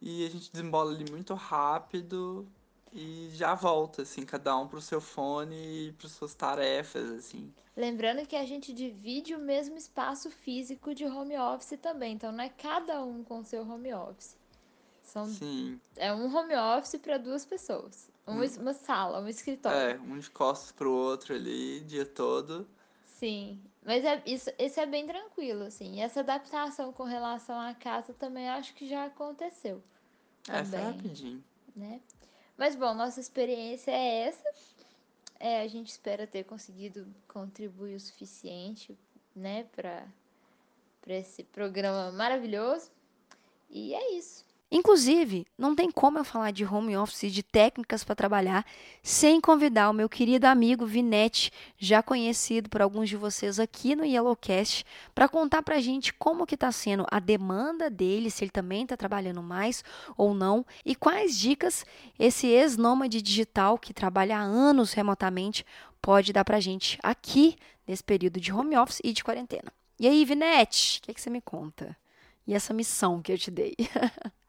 E 0.00 0.26
a 0.26 0.30
gente 0.30 0.50
desembola 0.52 0.92
ali 0.92 1.10
muito 1.10 1.34
rápido 1.34 2.48
e 2.92 3.30
já 3.32 3.54
volta, 3.54 4.02
assim, 4.02 4.24
cada 4.24 4.56
um 4.56 4.68
pro 4.68 4.80
seu 4.80 5.00
fone 5.00 5.88
e 5.88 5.92
para 5.92 6.08
suas 6.08 6.34
tarefas, 6.34 7.10
assim. 7.10 7.52
Lembrando 7.76 8.26
que 8.26 8.36
a 8.36 8.44
gente 8.44 8.72
divide 8.72 9.34
o 9.34 9.38
mesmo 9.38 9.76
espaço 9.76 10.30
físico 10.30 10.94
de 10.94 11.06
home 11.06 11.38
office 11.38 11.78
também, 11.80 12.14
então 12.14 12.30
não 12.30 12.44
é 12.44 12.50
cada 12.50 13.02
um 13.02 13.24
com 13.24 13.42
seu 13.42 13.62
home 13.62 13.94
office. 13.94 14.36
São, 15.02 15.26
Sim. 15.26 15.80
É 15.96 16.12
um 16.12 16.34
home 16.34 16.54
office 16.54 17.00
para 17.00 17.18
duas 17.18 17.44
pessoas. 17.44 18.10
Um, 18.26 18.40
hum. 18.40 18.48
Uma 18.60 18.74
sala, 18.74 19.20
um 19.20 19.28
escritório. 19.28 19.78
É, 19.78 19.98
um 19.98 20.18
de 20.18 20.30
costas 20.30 20.70
pro 20.72 20.92
outro 20.92 21.34
ali, 21.34 21.80
dia 21.80 22.06
todo. 22.06 22.68
Sim, 23.04 23.60
mas 23.84 24.04
é, 24.04 24.22
isso, 24.26 24.50
esse 24.58 24.80
é 24.80 24.86
bem 24.86 25.06
tranquilo, 25.06 25.64
assim. 25.64 25.96
E 25.96 26.00
essa 26.00 26.20
adaptação 26.20 26.92
com 26.92 27.04
relação 27.04 27.58
à 27.58 27.74
casa 27.74 28.12
também 28.14 28.48
acho 28.48 28.74
que 28.74 28.86
já 28.86 29.06
aconteceu. 29.06 29.82
É, 30.48 30.64
foi 30.64 30.78
rapidinho. 30.78 31.42
Né? 31.74 32.00
Mas 32.56 32.76
bom, 32.76 32.94
nossa 32.94 33.20
experiência 33.20 33.90
é 33.90 34.28
essa. 34.28 34.54
É, 35.40 35.62
a 35.62 35.68
gente 35.68 35.88
espera 35.88 36.26
ter 36.26 36.44
conseguido 36.44 37.06
contribuir 37.26 37.96
o 37.96 38.00
suficiente, 38.00 38.96
né, 39.34 39.64
para 39.74 40.06
esse 41.08 41.42
programa 41.42 42.12
maravilhoso. 42.12 42.90
E 43.68 43.94
é 43.94 44.12
isso. 44.12 44.44
Inclusive, 44.74 45.46
não 45.58 45.74
tem 45.74 45.90
como 45.90 46.16
eu 46.16 46.24
falar 46.24 46.50
de 46.50 46.64
home 46.64 46.96
office, 46.96 47.30
de 47.30 47.42
técnicas 47.42 48.02
para 48.02 48.14
trabalhar, 48.14 48.64
sem 49.02 49.38
convidar 49.38 49.90
o 49.90 49.92
meu 49.92 50.08
querido 50.08 50.46
amigo 50.46 50.86
Vinete, 50.86 51.52
já 51.76 52.02
conhecido 52.02 52.70
por 52.70 52.80
alguns 52.80 53.10
de 53.10 53.14
vocês 53.18 53.60
aqui 53.60 53.94
no 53.94 54.02
Yellowcast, 54.02 54.86
para 55.14 55.28
contar 55.28 55.60
para 55.60 55.76
a 55.76 55.80
gente 55.80 56.14
como 56.14 56.46
que 56.46 56.54
está 56.54 56.72
sendo 56.72 57.04
a 57.10 57.20
demanda 57.20 57.90
dele, 57.90 58.30
se 58.30 58.44
ele 58.44 58.50
também 58.50 58.84
está 58.84 58.96
trabalhando 58.96 59.42
mais 59.42 59.84
ou 60.16 60.32
não, 60.32 60.64
e 60.86 60.94
quais 60.94 61.38
dicas 61.38 61.84
esse 62.18 62.46
ex-nômade 62.46 63.20
digital 63.20 63.76
que 63.76 63.92
trabalha 63.92 64.38
há 64.38 64.40
anos 64.40 64.94
remotamente 64.94 65.66
pode 66.00 66.32
dar 66.32 66.46
para 66.46 66.56
a 66.56 66.60
gente 66.60 66.98
aqui 67.02 67.56
nesse 67.86 68.02
período 68.02 68.40
de 68.40 68.50
home 68.50 68.74
office 68.78 69.02
e 69.04 69.12
de 69.12 69.22
quarentena. 69.22 69.70
E 70.00 70.08
aí, 70.08 70.24
Vinete, 70.24 70.98
o 70.98 71.02
que, 71.02 71.12
que 71.12 71.20
você 71.20 71.28
me 71.28 71.42
conta? 71.42 71.94
E 72.46 72.54
essa 72.54 72.72
missão 72.72 73.20
que 73.20 73.30
eu 73.30 73.36
te 73.36 73.50
dei? 73.50 73.76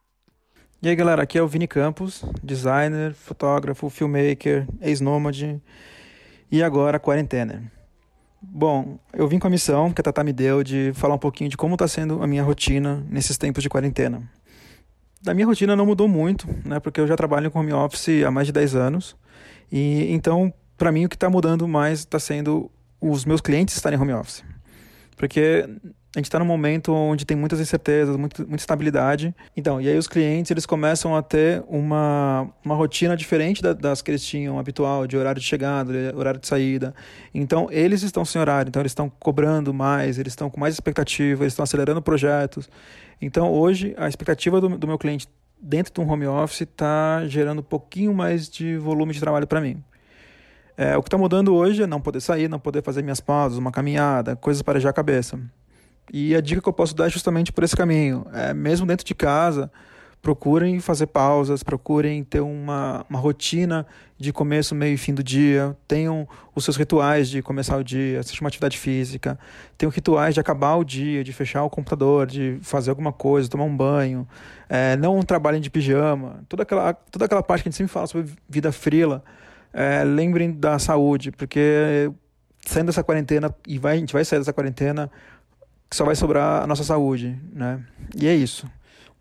E 0.83 0.89
aí 0.89 0.97
galera, 0.97 1.23
aqui 1.23 1.37
é 1.37 1.41
o 1.41 1.47
Vini 1.47 1.65
Campos, 1.65 2.25
designer, 2.43 3.13
fotógrafo, 3.13 3.89
filmmaker, 3.89 4.67
ex-nômade 4.81 5.61
e 6.51 6.61
agora 6.61 6.99
quarentena. 6.99 7.71
Bom, 8.41 8.99
eu 9.13 9.25
vim 9.25 9.39
com 9.39 9.47
a 9.47 9.49
missão 9.49 9.93
que 9.93 10.01
a 10.01 10.03
Tata 10.03 10.25
me 10.25 10.33
deu 10.33 10.61
de 10.61 10.91
falar 10.93 11.15
um 11.15 11.17
pouquinho 11.17 11.49
de 11.49 11.55
como 11.55 11.75
está 11.75 11.87
sendo 11.87 12.21
a 12.21 12.27
minha 12.27 12.43
rotina 12.43 13.01
nesses 13.09 13.37
tempos 13.37 13.63
de 13.63 13.69
quarentena. 13.69 14.29
Da 15.21 15.33
minha 15.33 15.47
rotina 15.47 15.73
não 15.73 15.85
mudou 15.85 16.09
muito, 16.09 16.49
né, 16.65 16.81
porque 16.81 16.99
eu 16.99 17.07
já 17.07 17.15
trabalho 17.15 17.49
com 17.49 17.61
home 17.61 17.71
office 17.71 18.21
há 18.21 18.29
mais 18.29 18.47
de 18.47 18.51
10 18.51 18.75
anos, 18.75 19.15
e 19.71 20.11
então 20.11 20.53
para 20.77 20.91
mim 20.91 21.05
o 21.05 21.09
que 21.09 21.15
está 21.15 21.29
mudando 21.29 21.65
mais 21.65 21.99
está 21.99 22.19
sendo 22.19 22.69
os 22.99 23.23
meus 23.23 23.39
clientes 23.39 23.73
estarem 23.73 23.97
home 23.97 24.11
office. 24.11 24.43
Porque 25.15 25.67
a 26.15 26.19
gente 26.19 26.25
está 26.25 26.37
num 26.37 26.45
momento 26.45 26.93
onde 26.93 27.25
tem 27.25 27.35
muitas 27.35 27.59
incertezas, 27.59 28.15
muito, 28.15 28.41
muita 28.41 28.55
instabilidade. 28.55 29.33
Então, 29.57 29.81
e 29.81 29.89
aí 29.89 29.97
os 29.97 30.07
clientes 30.07 30.51
eles 30.51 30.65
começam 30.65 31.15
a 31.15 31.23
ter 31.23 31.63
uma, 31.67 32.47
uma 32.63 32.75
rotina 32.75 33.17
diferente 33.17 33.63
da, 33.63 33.73
das 33.73 34.01
que 34.01 34.11
eles 34.11 34.23
tinham 34.23 34.59
habitual, 34.59 35.07
de 35.07 35.17
horário 35.17 35.41
de 35.41 35.47
chegada, 35.47 35.91
horário 36.15 36.39
de 36.39 36.47
saída. 36.47 36.93
Então, 37.33 37.67
eles 37.71 38.03
estão 38.03 38.23
sem 38.23 38.39
horário, 38.39 38.69
então 38.69 38.79
eles 38.79 38.91
estão 38.91 39.09
cobrando 39.19 39.73
mais, 39.73 40.19
eles 40.19 40.33
estão 40.33 40.51
com 40.51 40.59
mais 40.59 40.75
expectativa, 40.75 41.43
eles 41.43 41.53
estão 41.53 41.63
acelerando 41.63 41.99
projetos. 41.99 42.69
Então, 43.19 43.51
hoje, 43.51 43.95
a 43.97 44.07
expectativa 44.07 44.61
do, 44.61 44.77
do 44.77 44.87
meu 44.87 44.99
cliente 44.99 45.27
dentro 45.59 45.91
de 45.91 45.99
um 45.99 46.07
home 46.07 46.27
office 46.27 46.61
está 46.61 47.25
gerando 47.25 47.59
um 47.59 47.63
pouquinho 47.63 48.13
mais 48.13 48.47
de 48.47 48.77
volume 48.77 49.13
de 49.13 49.19
trabalho 49.19 49.47
para 49.47 49.61
mim. 49.61 49.83
É, 50.75 50.97
o 50.97 51.03
que 51.03 51.07
está 51.07 51.17
mudando 51.17 51.53
hoje 51.53 51.83
é 51.83 51.87
não 51.87 52.01
poder 52.01 52.21
sair, 52.21 52.49
não 52.49 52.59
poder 52.59 52.81
fazer 52.81 53.01
minhas 53.03 53.19
pausas, 53.19 53.57
uma 53.57 53.71
caminhada, 53.71 54.35
coisas 54.35 54.61
para 54.61 54.79
já 54.79 54.89
a 54.89 54.93
cabeça. 54.93 55.39
E 56.11 56.35
a 56.35 56.41
dica 56.41 56.61
que 56.61 56.67
eu 56.67 56.73
posso 56.73 56.95
dar 56.95 57.07
é 57.07 57.09
justamente 57.09 57.51
por 57.51 57.63
esse 57.63 57.75
caminho. 57.75 58.25
É, 58.33 58.53
mesmo 58.53 58.85
dentro 58.85 59.05
de 59.05 59.15
casa, 59.15 59.71
procurem 60.23 60.79
fazer 60.79 61.07
pausas, 61.07 61.63
procurem 61.63 62.23
ter 62.23 62.39
uma, 62.39 63.05
uma 63.09 63.19
rotina 63.19 63.85
de 64.17 64.31
começo, 64.31 64.73
meio 64.73 64.93
e 64.93 64.97
fim 64.97 65.13
do 65.13 65.21
dia, 65.21 65.75
tenham 65.85 66.25
os 66.55 66.63
seus 66.63 66.77
rituais 66.77 67.29
de 67.29 67.41
começar 67.41 67.77
o 67.77 67.83
dia, 67.83 68.21
assistir 68.21 68.41
uma 68.41 68.47
atividade 68.47 68.77
física, 68.77 69.37
tenham 69.77 69.91
rituais 69.91 70.33
de 70.33 70.39
acabar 70.39 70.75
o 70.75 70.83
dia, 70.85 71.25
de 71.25 71.33
fechar 71.33 71.63
o 71.65 71.69
computador, 71.69 72.25
de 72.25 72.57
fazer 72.61 72.89
alguma 72.89 73.11
coisa, 73.11 73.49
tomar 73.49 73.65
um 73.65 73.75
banho, 73.75 74.25
é, 74.69 74.95
não 74.95 75.21
trabalhem 75.23 75.59
de 75.59 75.69
pijama, 75.69 76.41
toda 76.47 76.63
aquela, 76.63 76.93
toda 76.93 77.25
aquela 77.25 77.43
parte 77.43 77.63
que 77.63 77.67
a 77.67 77.71
gente 77.71 77.77
sempre 77.77 77.91
fala 77.91 78.07
sobre 78.07 78.31
vida 78.47 78.71
frila, 78.71 79.21
é, 79.73 80.03
lembrem 80.03 80.51
da 80.51 80.77
saúde, 80.79 81.31
porque 81.31 82.11
saindo 82.65 82.87
dessa 82.87 83.03
quarentena, 83.03 83.53
e 83.67 83.77
vai, 83.77 83.95
a 83.95 83.99
gente 83.99 84.13
vai 84.13 84.23
sair 84.23 84.39
dessa 84.39 84.53
quarentena 84.53 85.11
só 85.93 86.03
vai 86.03 86.15
sobrar 86.15 86.63
a 86.63 86.67
nossa 86.67 86.83
saúde, 86.83 87.39
né? 87.51 87.85
E 88.15 88.27
é 88.27 88.35
isso. 88.35 88.67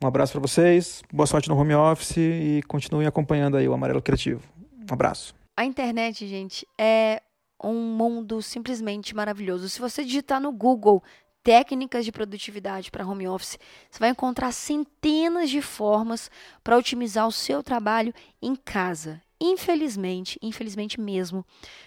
Um 0.03 0.07
abraço 0.07 0.33
para 0.33 0.41
vocês, 0.41 1.03
boa 1.12 1.27
sorte 1.27 1.49
no 1.49 1.57
home 1.57 1.75
office 1.75 2.17
e 2.17 2.62
continuem 2.67 3.07
acompanhando 3.07 3.57
aí 3.57 3.69
o 3.69 3.75
Amarelo 3.75 4.03
Criativo. 4.03 4.43
Um 4.91 4.95
abraço. 4.95 5.35
A 5.57 5.65
internet, 5.65 6.27
gente, 6.27 6.67
é 6.79 7.23
um 7.62 7.75
mundo 7.75 8.41
simplesmente 8.43 9.15
maravilhoso. 9.15 9.69
Se 9.69 9.81
você 9.81 10.03
digitar 10.03 10.41
no 10.41 10.51
Google 10.51 11.03
técnicas 11.45 12.05
de 12.05 12.12
produtividade 12.12 12.91
para 12.91 13.07
home 13.07 13.29
office, 13.29 13.59
você 13.91 13.99
vai 14.01 14.09
encontrar 14.09 14.51
centenas 14.53 15.51
de 15.51 15.61
formas 15.61 16.31
para 16.65 16.77
otimizar 16.77 17.27
o 17.27 17.33
seu 17.33 17.62
trabalho 17.62 18.15
em 18.41 18.57
casa. 18.57 19.21
Infelizmente, 19.44 20.38
infelizmente 20.40 21.00
mesmo, 21.00 21.44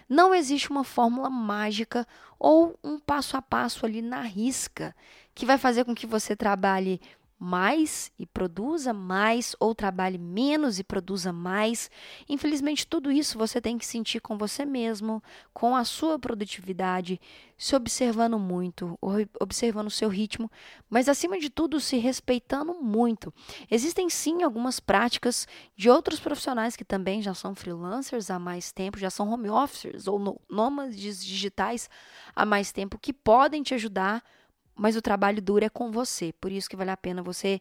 não 0.09 0.35
existe 0.35 0.69
uma 0.69 0.83
fórmula 0.83 1.29
mágica 1.29 2.05
ou 2.37 2.77
um 2.83 2.99
passo 2.99 3.37
a 3.37 3.41
passo 3.41 3.85
ali 3.85 4.01
na 4.01 4.19
risca 4.23 4.93
que 5.33 5.45
vai 5.45 5.57
fazer 5.57 5.85
com 5.85 5.95
que 5.95 6.05
você 6.05 6.35
trabalhe 6.35 6.99
mais 7.37 8.11
e 8.17 8.25
produza 8.25 8.93
mais, 8.93 9.55
ou 9.59 9.75
trabalhe 9.75 10.17
menos 10.17 10.79
e 10.79 10.83
produza 10.83 11.33
mais. 11.33 11.91
Infelizmente, 12.29 12.87
tudo 12.87 13.11
isso 13.11 13.37
você 13.37 13.59
tem 13.59 13.77
que 13.77 13.85
sentir 13.85 14.21
com 14.21 14.37
você 14.37 14.65
mesmo, 14.65 15.21
com 15.53 15.75
a 15.75 15.83
sua 15.83 16.17
produtividade, 16.17 17.19
se 17.57 17.75
observando 17.75 18.39
muito, 18.39 18.97
observando 19.39 19.87
o 19.87 19.91
seu 19.91 20.09
ritmo, 20.09 20.49
mas 20.89 21.09
acima 21.09 21.37
de 21.37 21.49
tudo, 21.49 21.79
se 21.79 21.97
respeitando 21.97 22.73
muito. 22.73 23.33
Existem 23.69 24.09
sim 24.09 24.43
algumas 24.43 24.79
práticas 24.79 25.47
de 25.75 25.89
outros 25.89 26.19
profissionais 26.19 26.75
que 26.75 26.85
também 26.85 27.21
já 27.21 27.33
são 27.33 27.53
freelancers 27.53 28.29
há 28.29 28.39
mais 28.39 28.71
tempo, 28.71 28.97
já 28.97 29.09
são 29.09 29.29
home 29.29 29.49
officers 29.49 30.07
ou 30.07 30.41
nômades 30.49 31.23
digitais 31.23 31.89
há 32.35 32.45
mais 32.45 32.71
tempo, 32.71 32.97
que 32.97 33.13
podem 33.13 33.61
te 33.61 33.73
ajudar 33.73 34.23
mas 34.75 34.95
o 34.95 35.01
trabalho 35.01 35.41
duro 35.41 35.65
é 35.65 35.69
com 35.69 35.91
você. 35.91 36.33
Por 36.33 36.51
isso 36.51 36.69
que 36.69 36.75
vale 36.75 36.91
a 36.91 36.97
pena 36.97 37.23
você 37.23 37.59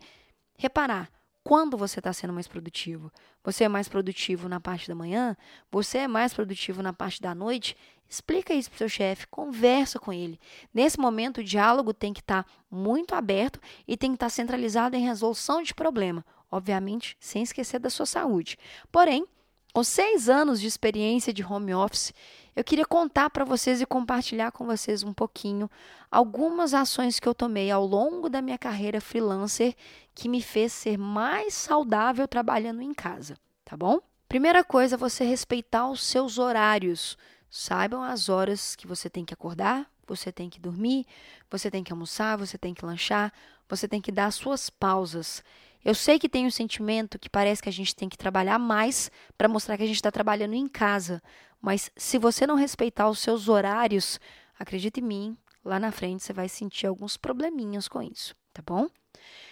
reparar 0.57 1.11
quando 1.45 1.77
você 1.77 2.01
está 2.01 2.13
sendo 2.13 2.33
mais 2.33 2.49
produtivo. 2.49 3.13
Você 3.45 3.65
é 3.65 3.69
mais 3.69 3.89
produtivo 3.89 4.49
na 4.49 4.59
parte 4.59 4.89
da 4.89 4.95
manhã? 4.95 5.37
Você 5.71 5.99
é 5.99 6.09
mais 6.09 6.33
produtivo 6.33 6.83
na 6.83 6.93
parte 6.93 7.21
da 7.21 7.35
noite? 7.35 7.77
Explica 8.09 8.55
isso 8.55 8.71
para 8.71 8.77
o 8.77 8.79
seu 8.79 8.89
chefe, 8.89 9.27
conversa 9.27 9.99
com 9.99 10.13
ele. 10.13 10.41
Nesse 10.73 10.99
momento, 10.99 11.39
o 11.39 11.45
diálogo 11.45 11.93
tem 11.93 12.13
que 12.13 12.21
estar 12.21 12.45
tá 12.45 12.51
muito 12.71 13.15
aberto 13.15 13.61
e 13.87 13.97
tem 13.97 14.11
que 14.11 14.17
estar 14.17 14.27
tá 14.27 14.31
centralizado 14.31 14.97
em 14.97 15.05
resolução 15.05 15.63
de 15.63 15.75
problema. 15.75 16.25
Obviamente, 16.51 17.17
sem 17.21 17.43
esquecer 17.43 17.79
da 17.79 17.91
sua 17.91 18.07
saúde. 18.07 18.57
Porém, 18.91 19.27
com 19.73 19.83
seis 19.83 20.29
anos 20.29 20.61
de 20.61 20.69
experiência 20.69 21.33
de 21.33 21.45
home 21.45 21.75
office, 21.75 22.13
eu 22.57 22.63
queria 22.63 22.87
contar 22.87 23.31
para 23.31 23.45
vocês 23.45 23.81
e 23.81 23.87
compartilhar 23.87 24.53
com 24.53 24.65
vocês 24.65 25.03
um 25.03 25.13
pouquinho 25.13 25.69
algumas 26.11 26.73
ações 26.73 27.19
que 27.19 27.29
eu 27.29 27.35
tomei 27.35 27.71
ao 27.71 27.85
longo 27.85 28.29
da 28.29 28.41
minha 28.41 28.59
carreira 28.59 29.01
freelancer 29.01 29.75
que 30.15 30.29
me 30.29 30.41
fez 30.41 30.73
ser 30.73 30.97
mais 30.97 31.55
saudável 31.55 32.29
trabalhando 32.29 32.81
em 32.81 32.95
casa, 32.95 33.37
tá 33.65 33.77
bom? 33.77 34.01
Primeira 34.29 34.65
coisa, 34.65 34.97
você 34.97 35.25
respeitar 35.25 35.89
os 35.89 36.03
seus 36.03 36.39
horários. 36.39 37.17
Saibam 37.51 38.03
as 38.03 38.29
horas 38.29 38.75
que 38.75 38.87
você 38.87 39.09
tem 39.09 39.25
que 39.25 39.35
acordar, 39.35 39.89
você 40.07 40.33
tem 40.33 40.51
que 40.51 40.61
dormir, 40.61 41.07
você 41.51 41.71
tem 41.71 41.85
que 41.85 41.93
almoçar, 41.93 42.37
você 42.37 42.59
tem 42.59 42.75
que 42.75 42.85
lanchar, 42.85 43.33
você 43.69 43.87
tem 43.87 44.01
que 44.01 44.11
dar 44.11 44.31
suas 44.33 44.69
pausas. 44.69 45.43
Eu 45.85 45.95
sei 45.95 46.19
que 46.19 46.29
tem 46.29 46.47
um 46.47 46.51
sentimento 46.51 47.19
que 47.19 47.29
parece 47.29 47.63
que 47.63 47.69
a 47.69 47.73
gente 47.73 47.95
tem 47.95 48.09
que 48.09 48.17
trabalhar 48.17 48.59
mais 48.59 49.11
para 49.37 49.49
mostrar 49.49 49.77
que 49.77 49.83
a 49.83 49.87
gente 49.87 49.97
está 49.97 50.11
trabalhando 50.11 50.55
em 50.55 50.67
casa, 50.67 51.23
mas 51.61 51.91
se 51.97 52.19
você 52.19 52.47
não 52.47 52.55
respeitar 52.55 53.09
os 53.09 53.19
seus 53.19 53.49
horários, 53.49 54.19
acredite 54.59 55.01
em 55.01 55.05
mim, 55.05 55.39
lá 55.65 55.79
na 55.79 55.93
frente 55.93 56.23
você 56.23 56.33
vai 56.33 56.49
sentir 56.49 56.87
alguns 56.87 57.17
probleminhas 57.17 57.89
com 57.89 58.03
isso, 58.03 58.35
tá 58.53 58.63
bom? 58.65 58.89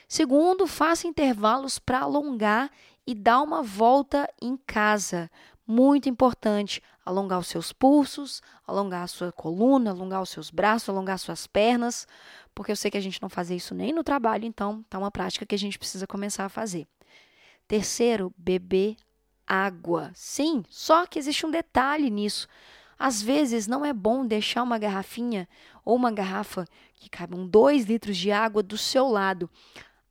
Segundo, 0.09 0.67
faça 0.67 1.07
intervalos 1.07 1.79
para 1.79 2.01
alongar 2.01 2.71
e 3.07 3.15
dar 3.15 3.43
uma 3.43 3.63
volta 3.63 4.29
em 4.41 4.57
casa. 4.57 5.31
Muito 5.73 6.07
importante, 6.07 6.83
alongar 7.03 7.39
os 7.39 7.47
seus 7.47 7.73
pulsos, 7.73 8.43
alongar 8.67 9.05
a 9.05 9.07
sua 9.07 9.33
coluna, 9.33 9.89
alongar 9.89 10.21
os 10.21 10.29
seus 10.29 10.51
braços, 10.51 10.91
alongar 10.91 11.19
suas 11.19 11.47
pernas, 11.47 12.07
porque 12.55 12.73
eu 12.73 12.77
sei 12.77 12.91
que 12.91 12.99
a 12.99 13.01
gente 13.01 13.23
não 13.23 13.31
faz 13.31 13.51
isso 13.51 13.75
nem 13.75 13.91
no 13.91 14.05
trabalho, 14.05 14.45
então 14.45 14.85
tá 14.91 14.99
uma 14.99 15.11
prática 15.11 15.47
que 15.47 15.55
a 15.55 15.59
gente 15.59 15.79
precisa 15.79 16.07
começar 16.07 16.45
a 16.45 16.51
fazer. 16.51 16.87
Terceiro, 17.67 18.35
beber 18.37 18.97
água. 19.47 20.11
Sim, 20.15 20.63
só 20.69 21.07
que 21.07 21.19
existe 21.19 21.47
um 21.47 21.51
detalhe 21.51 22.11
nisso. 22.11 22.47
Às 22.99 23.23
vezes 23.23 23.67
não 23.67 23.83
é 23.83 23.95
bom 23.95 24.27
deixar 24.27 24.63
uma 24.63 24.77
garrafinha 24.77 25.49
ou 25.87 25.97
uma 25.97 26.11
garrafa 26.11 26.67
que 26.97 27.09
caibam 27.09 27.47
dois 27.47 27.87
litros 27.87 28.19
de 28.19 28.31
água 28.31 28.63
do 28.63 28.77
seu 28.77 29.09
lado. 29.09 29.49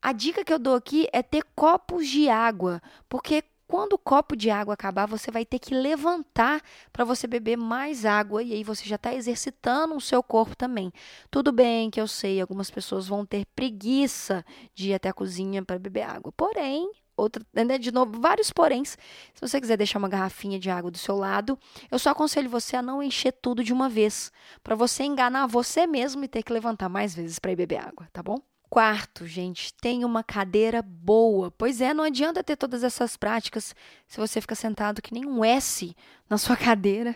A 0.01 0.11
dica 0.11 0.43
que 0.43 0.51
eu 0.51 0.57
dou 0.57 0.73
aqui 0.73 1.07
é 1.13 1.21
ter 1.21 1.43
copos 1.55 2.07
de 2.07 2.27
água, 2.27 2.81
porque 3.07 3.43
quando 3.71 3.93
o 3.93 3.97
copo 3.97 4.35
de 4.35 4.49
água 4.49 4.73
acabar, 4.73 5.05
você 5.05 5.31
vai 5.31 5.45
ter 5.45 5.57
que 5.57 5.73
levantar 5.73 6.61
para 6.91 7.05
você 7.05 7.25
beber 7.25 7.55
mais 7.55 8.03
água 8.03 8.43
e 8.43 8.51
aí 8.51 8.65
você 8.65 8.85
já 8.85 8.97
está 8.97 9.13
exercitando 9.13 9.95
o 9.95 10.01
seu 10.01 10.21
corpo 10.21 10.57
também. 10.57 10.91
Tudo 11.31 11.53
bem 11.53 11.89
que 11.89 12.01
eu 12.01 12.05
sei, 12.05 12.41
algumas 12.41 12.69
pessoas 12.69 13.07
vão 13.07 13.25
ter 13.25 13.45
preguiça 13.55 14.43
de 14.75 14.89
ir 14.89 14.93
até 14.93 15.07
a 15.07 15.13
cozinha 15.13 15.63
para 15.63 15.79
beber 15.79 16.01
água, 16.01 16.33
porém 16.33 16.91
outra, 17.15 17.45
né, 17.53 17.77
de 17.77 17.93
novo, 17.93 18.19
vários 18.19 18.51
poréns. 18.51 18.97
Se 19.33 19.39
você 19.39 19.61
quiser 19.61 19.77
deixar 19.77 19.99
uma 19.99 20.09
garrafinha 20.09 20.59
de 20.59 20.69
água 20.69 20.91
do 20.91 20.97
seu 20.97 21.15
lado, 21.15 21.57
eu 21.89 21.97
só 21.97 22.09
aconselho 22.09 22.49
você 22.49 22.75
a 22.75 22.81
não 22.81 23.01
encher 23.01 23.31
tudo 23.31 23.63
de 23.63 23.71
uma 23.71 23.87
vez, 23.87 24.33
para 24.61 24.75
você 24.75 25.03
enganar 25.03 25.47
você 25.47 25.87
mesmo 25.87 26.25
e 26.25 26.27
ter 26.27 26.43
que 26.43 26.51
levantar 26.51 26.89
mais 26.89 27.15
vezes 27.15 27.39
para 27.39 27.53
ir 27.53 27.55
beber 27.55 27.77
água, 27.77 28.09
tá 28.11 28.21
bom? 28.21 28.37
Quarto, 28.71 29.27
gente, 29.27 29.73
tem 29.73 30.05
uma 30.05 30.23
cadeira 30.23 30.81
boa. 30.81 31.51
Pois 31.51 31.81
é, 31.81 31.93
não 31.93 32.05
adianta 32.05 32.41
ter 32.41 32.55
todas 32.55 32.85
essas 32.85 33.17
práticas 33.17 33.75
se 34.07 34.17
você 34.17 34.39
fica 34.39 34.55
sentado 34.55 35.01
que 35.01 35.13
nem 35.13 35.25
um 35.25 35.43
S 35.43 35.93
na 36.29 36.37
sua 36.37 36.55
cadeira 36.55 37.13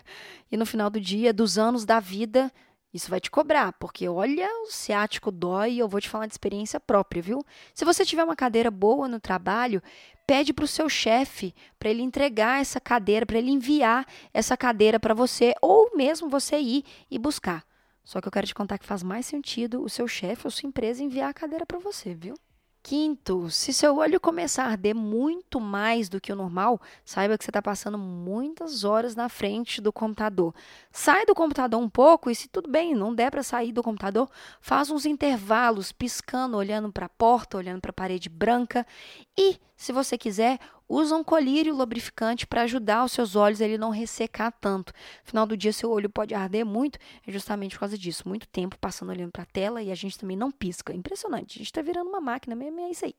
e 0.52 0.58
no 0.58 0.65
final 0.65 0.89
do 0.89 1.00
dia, 1.00 1.32
dos 1.32 1.58
anos 1.58 1.86
da 1.86 1.98
vida, 1.98 2.52
isso 2.94 3.10
vai 3.10 3.22
te 3.22 3.32
cobrar, 3.32 3.72
porque 3.80 4.06
olha, 4.06 4.50
o 4.63 4.70
ciático 4.70 5.32
dói 5.32 5.78
eu 5.78 5.88
vou 5.88 6.02
te 6.02 6.10
falar 6.10 6.28
de 6.28 6.34
experiência 6.34 6.78
própria, 6.78 7.22
viu? 7.22 7.41
Se 7.74 7.86
você 7.86 8.04
tiver 8.04 8.26
uma 8.26 8.36
cadeira 8.36 8.70
boa 8.70 9.08
no 9.08 9.22
trabalho, 9.22 9.82
pede 10.28 10.52
para 10.52 10.65
o 10.65 10.68
seu 10.68 10.89
chefe 10.89 11.56
para 11.80 11.89
ele 11.89 12.02
entregar 12.02 12.60
essa 12.60 12.82
cadeira, 12.82 13.26
para 13.26 13.38
ele 13.38 13.52
enviar 13.52 14.06
essa 14.34 14.58
cadeira 14.58 15.00
para 15.00 15.13
você, 15.13 15.54
ou 15.62 15.96
mesmo 15.96 16.28
você 16.28 16.60
ir 16.60 16.84
e 17.10 17.18
buscar. 17.18 17.63
Só 18.06 18.22
que 18.22 18.28
eu 18.28 18.32
quero 18.32 18.48
te 18.48 18.56
contar 18.56 18.78
que 18.78 18.86
faz 18.86 19.04
mais 19.04 19.26
sentido 19.26 19.84
o 19.84 19.89
seu 19.89 20.08
chefe 20.08 20.46
ou 20.46 20.52
sua 20.52 20.68
empresa 20.68 21.04
enviar 21.04 21.32
a 21.32 21.34
cadeira 21.34 21.65
para 21.65 21.80
você, 21.80 22.13
viu? 22.13 22.36
Quinto, 22.88 23.50
se 23.50 23.74
seu 23.74 23.98
olho 23.98 24.22
começar 24.22 24.65
a 24.65 24.68
arder 24.68 24.94
muito 24.94 25.60
mais 25.60 26.08
do 26.08 26.22
que 26.22 26.32
o 26.32 26.36
normal, 26.36 26.80
saiba 27.04 27.36
que 27.36 27.44
você 27.44 27.50
está 27.50 27.60
passando 27.60 27.98
muitas 27.98 28.84
horas 28.84 29.15
na 29.15 29.28
frente 29.28 29.82
do 29.82 29.91
computador. 29.91 30.54
Sai 30.91 31.26
do 31.26 31.34
computador 31.34 31.82
um 31.82 31.89
pouco 31.89 32.30
e, 32.30 32.36
se 32.36 32.48
tudo 32.48 32.70
bem, 32.70 32.94
não 32.94 33.15
der 33.15 33.32
para 33.32 33.41
sair 33.41 33.72
do 33.72 33.82
computador, 33.82 34.30
faz 34.62 34.91
uns 34.91 35.04
intervalos, 35.04 35.91
piscando, 35.91 36.58
olhando 36.58 36.91
para 36.91 37.08
a 37.08 37.10
porta, 37.10 37.58
olhando 37.58 37.82
para 37.82 37.89
a 37.89 37.94
parede 37.94 38.30
branca. 38.30 38.86
E, 39.36 39.58
se 39.76 39.92
você 39.92 40.18
quiser, 40.18 40.60
usa 40.88 41.16
um 41.16 41.24
colírio 41.24 41.76
lubrificante 41.76 42.48
para 42.48 42.62
ajudar 42.62 43.04
os 43.04 43.12
seus 43.12 43.36
olhos 43.36 43.62
a 43.62 43.66
ele 43.66 43.78
não 43.78 43.90
ressecar 43.90 44.54
tanto. 44.60 44.94
No 45.24 45.30
final 45.30 45.46
do 45.46 45.58
dia, 45.58 45.74
seu 45.74 45.90
olho 45.92 46.10
pode 46.10 46.34
arder 46.34 46.66
muito, 46.66 46.98
é 47.28 47.32
justamente 47.32 47.76
por 47.76 47.82
causa 47.82 47.98
disso. 47.98 48.28
Muito 48.28 48.48
tempo 48.48 48.78
passando 48.80 49.10
olhando 49.10 49.32
para 49.32 49.44
a 49.44 49.48
tela 49.48 49.82
e 49.82 49.92
a 49.92 49.96
gente 49.96 50.18
também 50.18 50.38
não 50.38 50.52
pisca. 50.52 50.94
Impressionante, 50.94 51.58
a 51.58 51.60
gente 51.60 51.68
está 51.68 51.82
virando 51.82 52.10
uma 52.10 52.22
máquina 52.22 52.56
mesmo, 52.56 52.80
é 52.80 52.90
isso 52.90 53.06
aí. 53.06 53.16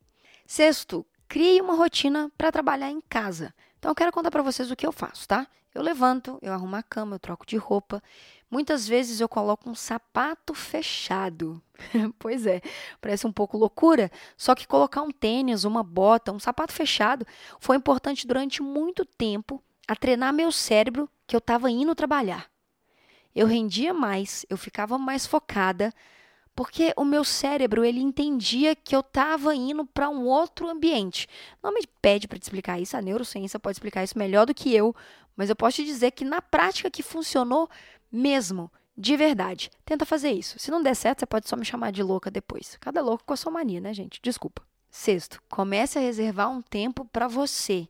Sexto, 0.47 1.05
crie 1.29 1.61
uma 1.61 1.75
rotina 1.75 2.31
para 2.39 2.53
trabalhar 2.53 2.91
em 2.91 3.01
casa. 3.01 3.53
Então, 3.79 3.91
eu 3.91 3.95
quero 3.95 4.13
contar 4.13 4.31
para 4.31 4.43
vocês 4.43 4.71
o 4.71 4.77
que 4.77 4.87
eu 4.87 4.93
faço, 4.93 5.27
tá? 5.29 5.47
Eu 5.75 5.83
levanto, 5.83 6.39
eu 6.41 6.55
arrumo 6.55 6.75
a 6.75 6.83
cama, 6.83 7.17
eu 7.17 7.19
troco 7.19 7.45
de 7.45 7.57
roupa. 7.59 8.03
Muitas 8.51 8.89
vezes 8.89 9.21
eu 9.21 9.29
coloco 9.29 9.69
um 9.69 9.75
sapato 9.75 10.55
fechado. 10.55 11.61
pois 12.19 12.47
é, 12.47 12.63
parece 12.99 13.27
um 13.27 13.33
pouco 13.33 13.59
loucura, 13.59 14.11
só 14.39 14.55
que 14.55 14.67
colocar 14.67 15.03
um 15.03 15.11
tênis, 15.11 15.65
uma 15.65 15.83
bota, 15.83 16.33
um 16.33 16.39
sapato 16.39 16.73
fechado 16.73 17.27
foi 17.61 17.77
importante 17.77 18.27
durante 18.27 18.63
muito 18.63 19.05
tempo 19.05 19.63
a 19.87 19.95
treinar 19.95 20.33
meu 20.33 20.51
cérebro 20.51 21.11
que 21.27 21.37
eu 21.37 21.39
estava 21.39 21.71
indo 21.71 21.95
trabalhar. 21.95 22.51
Eu 23.35 23.47
rendia 23.47 23.93
mais, 23.93 24.47
eu 24.49 24.57
ficava 24.57 24.97
mais 24.97 25.27
focada, 25.27 25.93
porque 26.57 26.95
o 26.97 27.05
meu 27.05 27.23
cérebro 27.23 27.85
ele 27.85 28.01
entendia 28.01 28.75
que 28.75 28.97
eu 28.97 29.01
estava 29.01 29.55
indo 29.55 29.85
para 29.85 30.09
um 30.09 30.25
outro 30.25 30.69
ambiente. 30.69 31.29
Não 31.63 31.73
me 31.73 31.83
pede 32.01 32.27
para 32.27 32.39
te 32.39 32.43
explicar 32.43 32.81
isso, 32.81 32.97
a 32.97 33.03
neurociência 33.03 33.61
pode 33.61 33.75
explicar 33.77 34.03
isso 34.03 34.19
melhor 34.19 34.47
do 34.47 34.55
que 34.55 34.75
eu, 34.75 34.97
mas 35.37 35.51
eu 35.51 35.55
posso 35.55 35.77
te 35.77 35.85
dizer 35.85 36.13
que 36.13 36.25
na 36.25 36.41
prática 36.41 36.91
que 36.91 37.03
funcionou 37.03 37.69
mesmo, 38.11 38.73
de 38.97 39.15
verdade. 39.17 39.71
Tenta 39.85 40.07
fazer 40.07 40.31
isso. 40.31 40.59
Se 40.59 40.71
não 40.71 40.83
der 40.83 40.97
certo, 40.97 41.21
você 41.21 41.27
pode 41.27 41.47
só 41.47 41.57
me 41.57 41.65
chamar 41.67 41.93
de 41.93 42.03
louca 42.03 42.31
depois. 42.31 42.79
Cada 42.81 43.03
louco 43.03 43.25
com 43.27 43.35
a 43.35 43.37
sua 43.37 43.53
mania, 43.53 43.81
né, 43.81 43.93
gente? 43.93 44.19
Desculpa. 44.23 44.63
Sexto, 44.91 45.43
comece 45.51 45.99
a 45.99 46.03
reservar 46.03 46.51
um 46.51 46.63
tempo 46.63 47.05
para 47.05 47.29
você. 47.29 47.87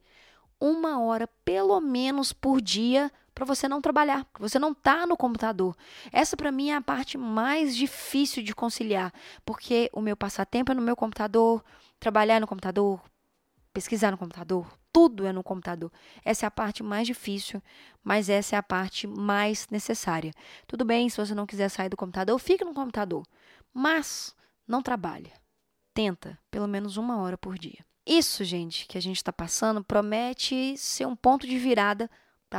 Uma 0.59 1.01
hora, 1.01 1.29
pelo 1.45 1.81
menos, 1.81 2.33
por 2.33 2.61
dia 2.61 3.13
para 3.37 3.45
você 3.45 3.69
não 3.69 3.83
trabalhar, 3.83 4.27
você 4.39 4.59
não 4.59 4.73
está 4.73 5.07
no 5.07 5.15
computador. 5.15 5.77
Essa 6.11 6.39
para 6.39 6.51
mim 6.51 6.71
é 6.71 6.75
a 6.75 6.81
parte 6.81 7.19
mais 7.19 7.77
difícil 7.77 8.43
de 8.43 8.55
conciliar, 8.55 9.13
porque 9.45 9.91
o 9.93 10.01
meu 10.01 10.17
passatempo 10.17 10.73
é 10.73 10.75
no 10.75 10.81
meu 10.81 10.97
computador, 10.97 11.63
trabalhar 12.01 12.41
no 12.41 12.47
computador, 12.47 12.99
pesquisar 13.75 14.11
no 14.11 14.17
computador. 14.17 14.67
Tudo 14.91 15.27
é 15.27 15.33
no 15.35 15.45
computador. 15.45 15.93
Essa 16.25 16.47
é 16.47 16.49
a 16.49 16.51
parte 16.51 16.83
mais 16.83 17.07
difícil, 17.07 17.63
mas 18.03 18.31
essa 18.31 18.57
é 18.57 18.59
a 18.59 18.63
parte 18.63 19.07
mais 19.07 19.69
necessária. 19.71 20.33
Tudo 20.67 20.83
bem, 20.83 21.07
se 21.11 21.19
você 21.19 21.35
não 21.35 21.45
quiser 21.45 21.69
sair 21.69 21.91
do 21.91 21.97
computador, 21.97 22.39
fique 22.39 22.65
no 22.65 22.73
computador. 22.73 23.23
Mas 23.71 24.35
não 24.67 24.81
trabalhe. 24.81 25.31
Tenta, 25.93 26.39
pelo 26.51 26.67
menos 26.67 26.97
uma 26.97 27.19
hora 27.19 27.37
por 27.37 27.59
dia. 27.59 27.85
Isso, 28.07 28.45
gente, 28.45 28.87
que 28.87 28.97
a 28.97 29.03
gente 29.03 29.17
está 29.17 29.31
passando, 29.31 29.85
promete 29.85 30.75
ser 30.79 31.05
um 31.05 31.15
ponto 31.15 31.47
de 31.47 31.59
virada 31.59 32.11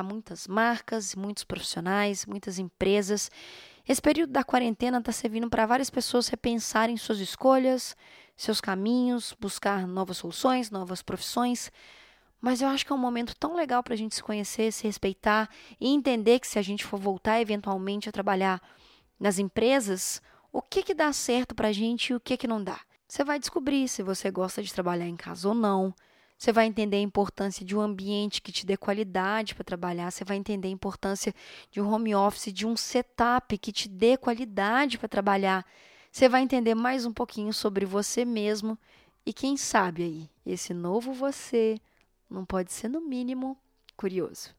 muitas 0.03 0.47
marcas, 0.47 1.15
muitos 1.15 1.43
profissionais, 1.43 2.25
muitas 2.25 2.60
empresas. 2.60 3.31
Esse 3.88 4.01
período 4.01 4.31
da 4.31 4.43
quarentena 4.43 4.99
está 4.99 5.12
servindo 5.12 5.49
para 5.49 5.65
várias 5.65 5.89
pessoas 5.89 6.27
repensarem 6.27 6.97
suas 6.97 7.19
escolhas, 7.19 7.95
seus 8.36 8.60
caminhos, 8.60 9.36
buscar 9.39 9.88
novas 9.88 10.17
soluções, 10.17 10.69
novas 10.69 11.01
profissões. 11.01 11.71
Mas 12.39 12.62
eu 12.62 12.67
acho 12.67 12.86
que 12.86 12.91
é 12.91 12.95
um 12.95 12.99
momento 12.99 13.36
tão 13.36 13.55
legal 13.55 13.81
para 13.81 13.93
a 13.93 13.97
gente 13.97 14.13
se 14.13 14.21
conhecer, 14.21 14.71
se 14.71 14.83
respeitar 14.83 15.49
e 15.79 15.89
entender 15.89 16.39
que 16.39 16.47
se 16.47 16.60
a 16.60 16.62
gente 16.62 16.86
for 16.86 16.99
voltar 16.99 17.41
eventualmente 17.41 18.07
a 18.07 18.12
trabalhar 18.12 18.62
nas 19.19 19.39
empresas, 19.39 20.21
o 20.51 20.62
que, 20.62 20.83
que 20.83 20.93
dá 20.93 21.12
certo 21.12 21.55
para 21.55 21.69
a 21.69 21.71
gente 21.71 22.10
e 22.10 22.15
o 22.15 22.19
que, 22.19 22.38
que 22.38 22.47
não 22.47 22.63
dá. 22.63 22.79
Você 23.07 23.23
vai 23.23 23.39
descobrir 23.39 23.88
se 23.88 24.03
você 24.03 24.29
gosta 24.29 24.62
de 24.62 24.73
trabalhar 24.73 25.07
em 25.07 25.15
casa 25.15 25.47
ou 25.47 25.55
não. 25.55 25.95
Você 26.38 26.52
vai 26.52 26.67
entender 26.67 26.97
a 26.97 27.02
importância 27.02 27.65
de 27.65 27.76
um 27.76 27.82
ambiente 27.82 28.41
que 28.41 28.52
te 28.52 28.65
dê 28.65 28.78
qualidade 28.78 29.56
para 29.56 29.63
trabalhar. 29.63 30.12
Você 30.12 30.23
vai 30.23 30.38
entender 30.38 30.67
a 30.67 30.71
importância 30.71 31.34
de 31.71 31.82
um 31.82 31.91
home 31.91 32.13
office, 32.13 32.54
de 32.54 32.65
um 32.65 32.78
setup 32.78 33.58
que 33.58 33.71
te 33.71 33.89
dê 33.89 34.15
qualidade 34.15 35.00
para 35.00 35.08
trabalhar. 35.08 35.65
Você 36.12 36.30
vai 36.30 36.41
entender 36.41 36.76
mais 36.76 37.06
um 37.06 37.13
pouquinho 37.13 37.52
sobre 37.52 37.86
você 37.86 38.23
mesmo. 38.23 38.78
E 39.26 39.34
quem 39.34 39.58
sabe 39.58 40.04
aí, 40.04 40.30
esse 40.45 40.73
novo 40.73 41.12
você 41.12 41.80
não 42.30 42.45
pode 42.45 42.71
ser, 42.71 42.88
no 42.88 43.02
mínimo, 43.02 43.58
curioso. 43.95 44.56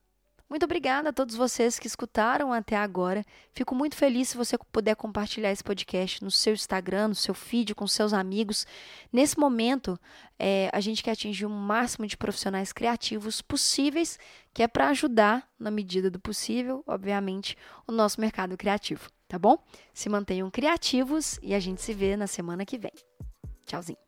Muito 0.49 0.65
obrigada 0.65 1.11
a 1.11 1.13
todos 1.13 1.35
vocês 1.35 1.79
que 1.79 1.87
escutaram 1.87 2.55
até 2.55 2.75
agora. 2.75 3.23
Fico 3.53 3.75
muito 3.75 3.95
feliz 3.95 4.31
se 4.31 4.37
você 4.37 4.57
puder 4.73 4.97
compartilhar 4.97 5.53
esse 5.53 5.63
podcast 5.63 6.25
no 6.25 6.31
seu 6.31 6.55
Instagram, 6.55 7.09
no 7.09 7.15
seu 7.15 7.35
feed, 7.35 7.75
com 7.75 7.87
seus 7.87 8.15
amigos. 8.15 8.67
Nesse 9.13 9.39
momento, 9.39 10.01
é, 10.39 10.71
a 10.73 10.81
gente 10.81 11.03
quer 11.03 11.11
atingir 11.11 11.45
o 11.45 11.51
máximo 11.51 12.07
de 12.07 12.17
profissionais 12.17 12.73
criativos 12.73 13.43
possíveis, 13.43 14.19
que 14.55 14.63
é 14.63 14.69
para 14.69 14.89
ajudar, 14.89 15.47
na 15.59 15.71
medida 15.71 16.11
do 16.11 16.19
possível, 16.19 16.83
obviamente, 16.87 17.55
o 17.87 17.93
nosso 17.93 18.19
mercado 18.19 18.57
criativo. 18.57 19.11
Tá 19.29 19.39
bom? 19.39 19.63
Se 19.93 20.09
mantenham 20.09 20.51
criativos 20.51 21.39
e 21.43 21.55
a 21.55 21.61
gente 21.61 21.83
se 21.83 21.93
vê 21.93 22.17
na 22.17 22.27
semana 22.27 22.65
que 22.65 22.79
vem. 22.79 22.93
Tchauzinho. 23.67 23.99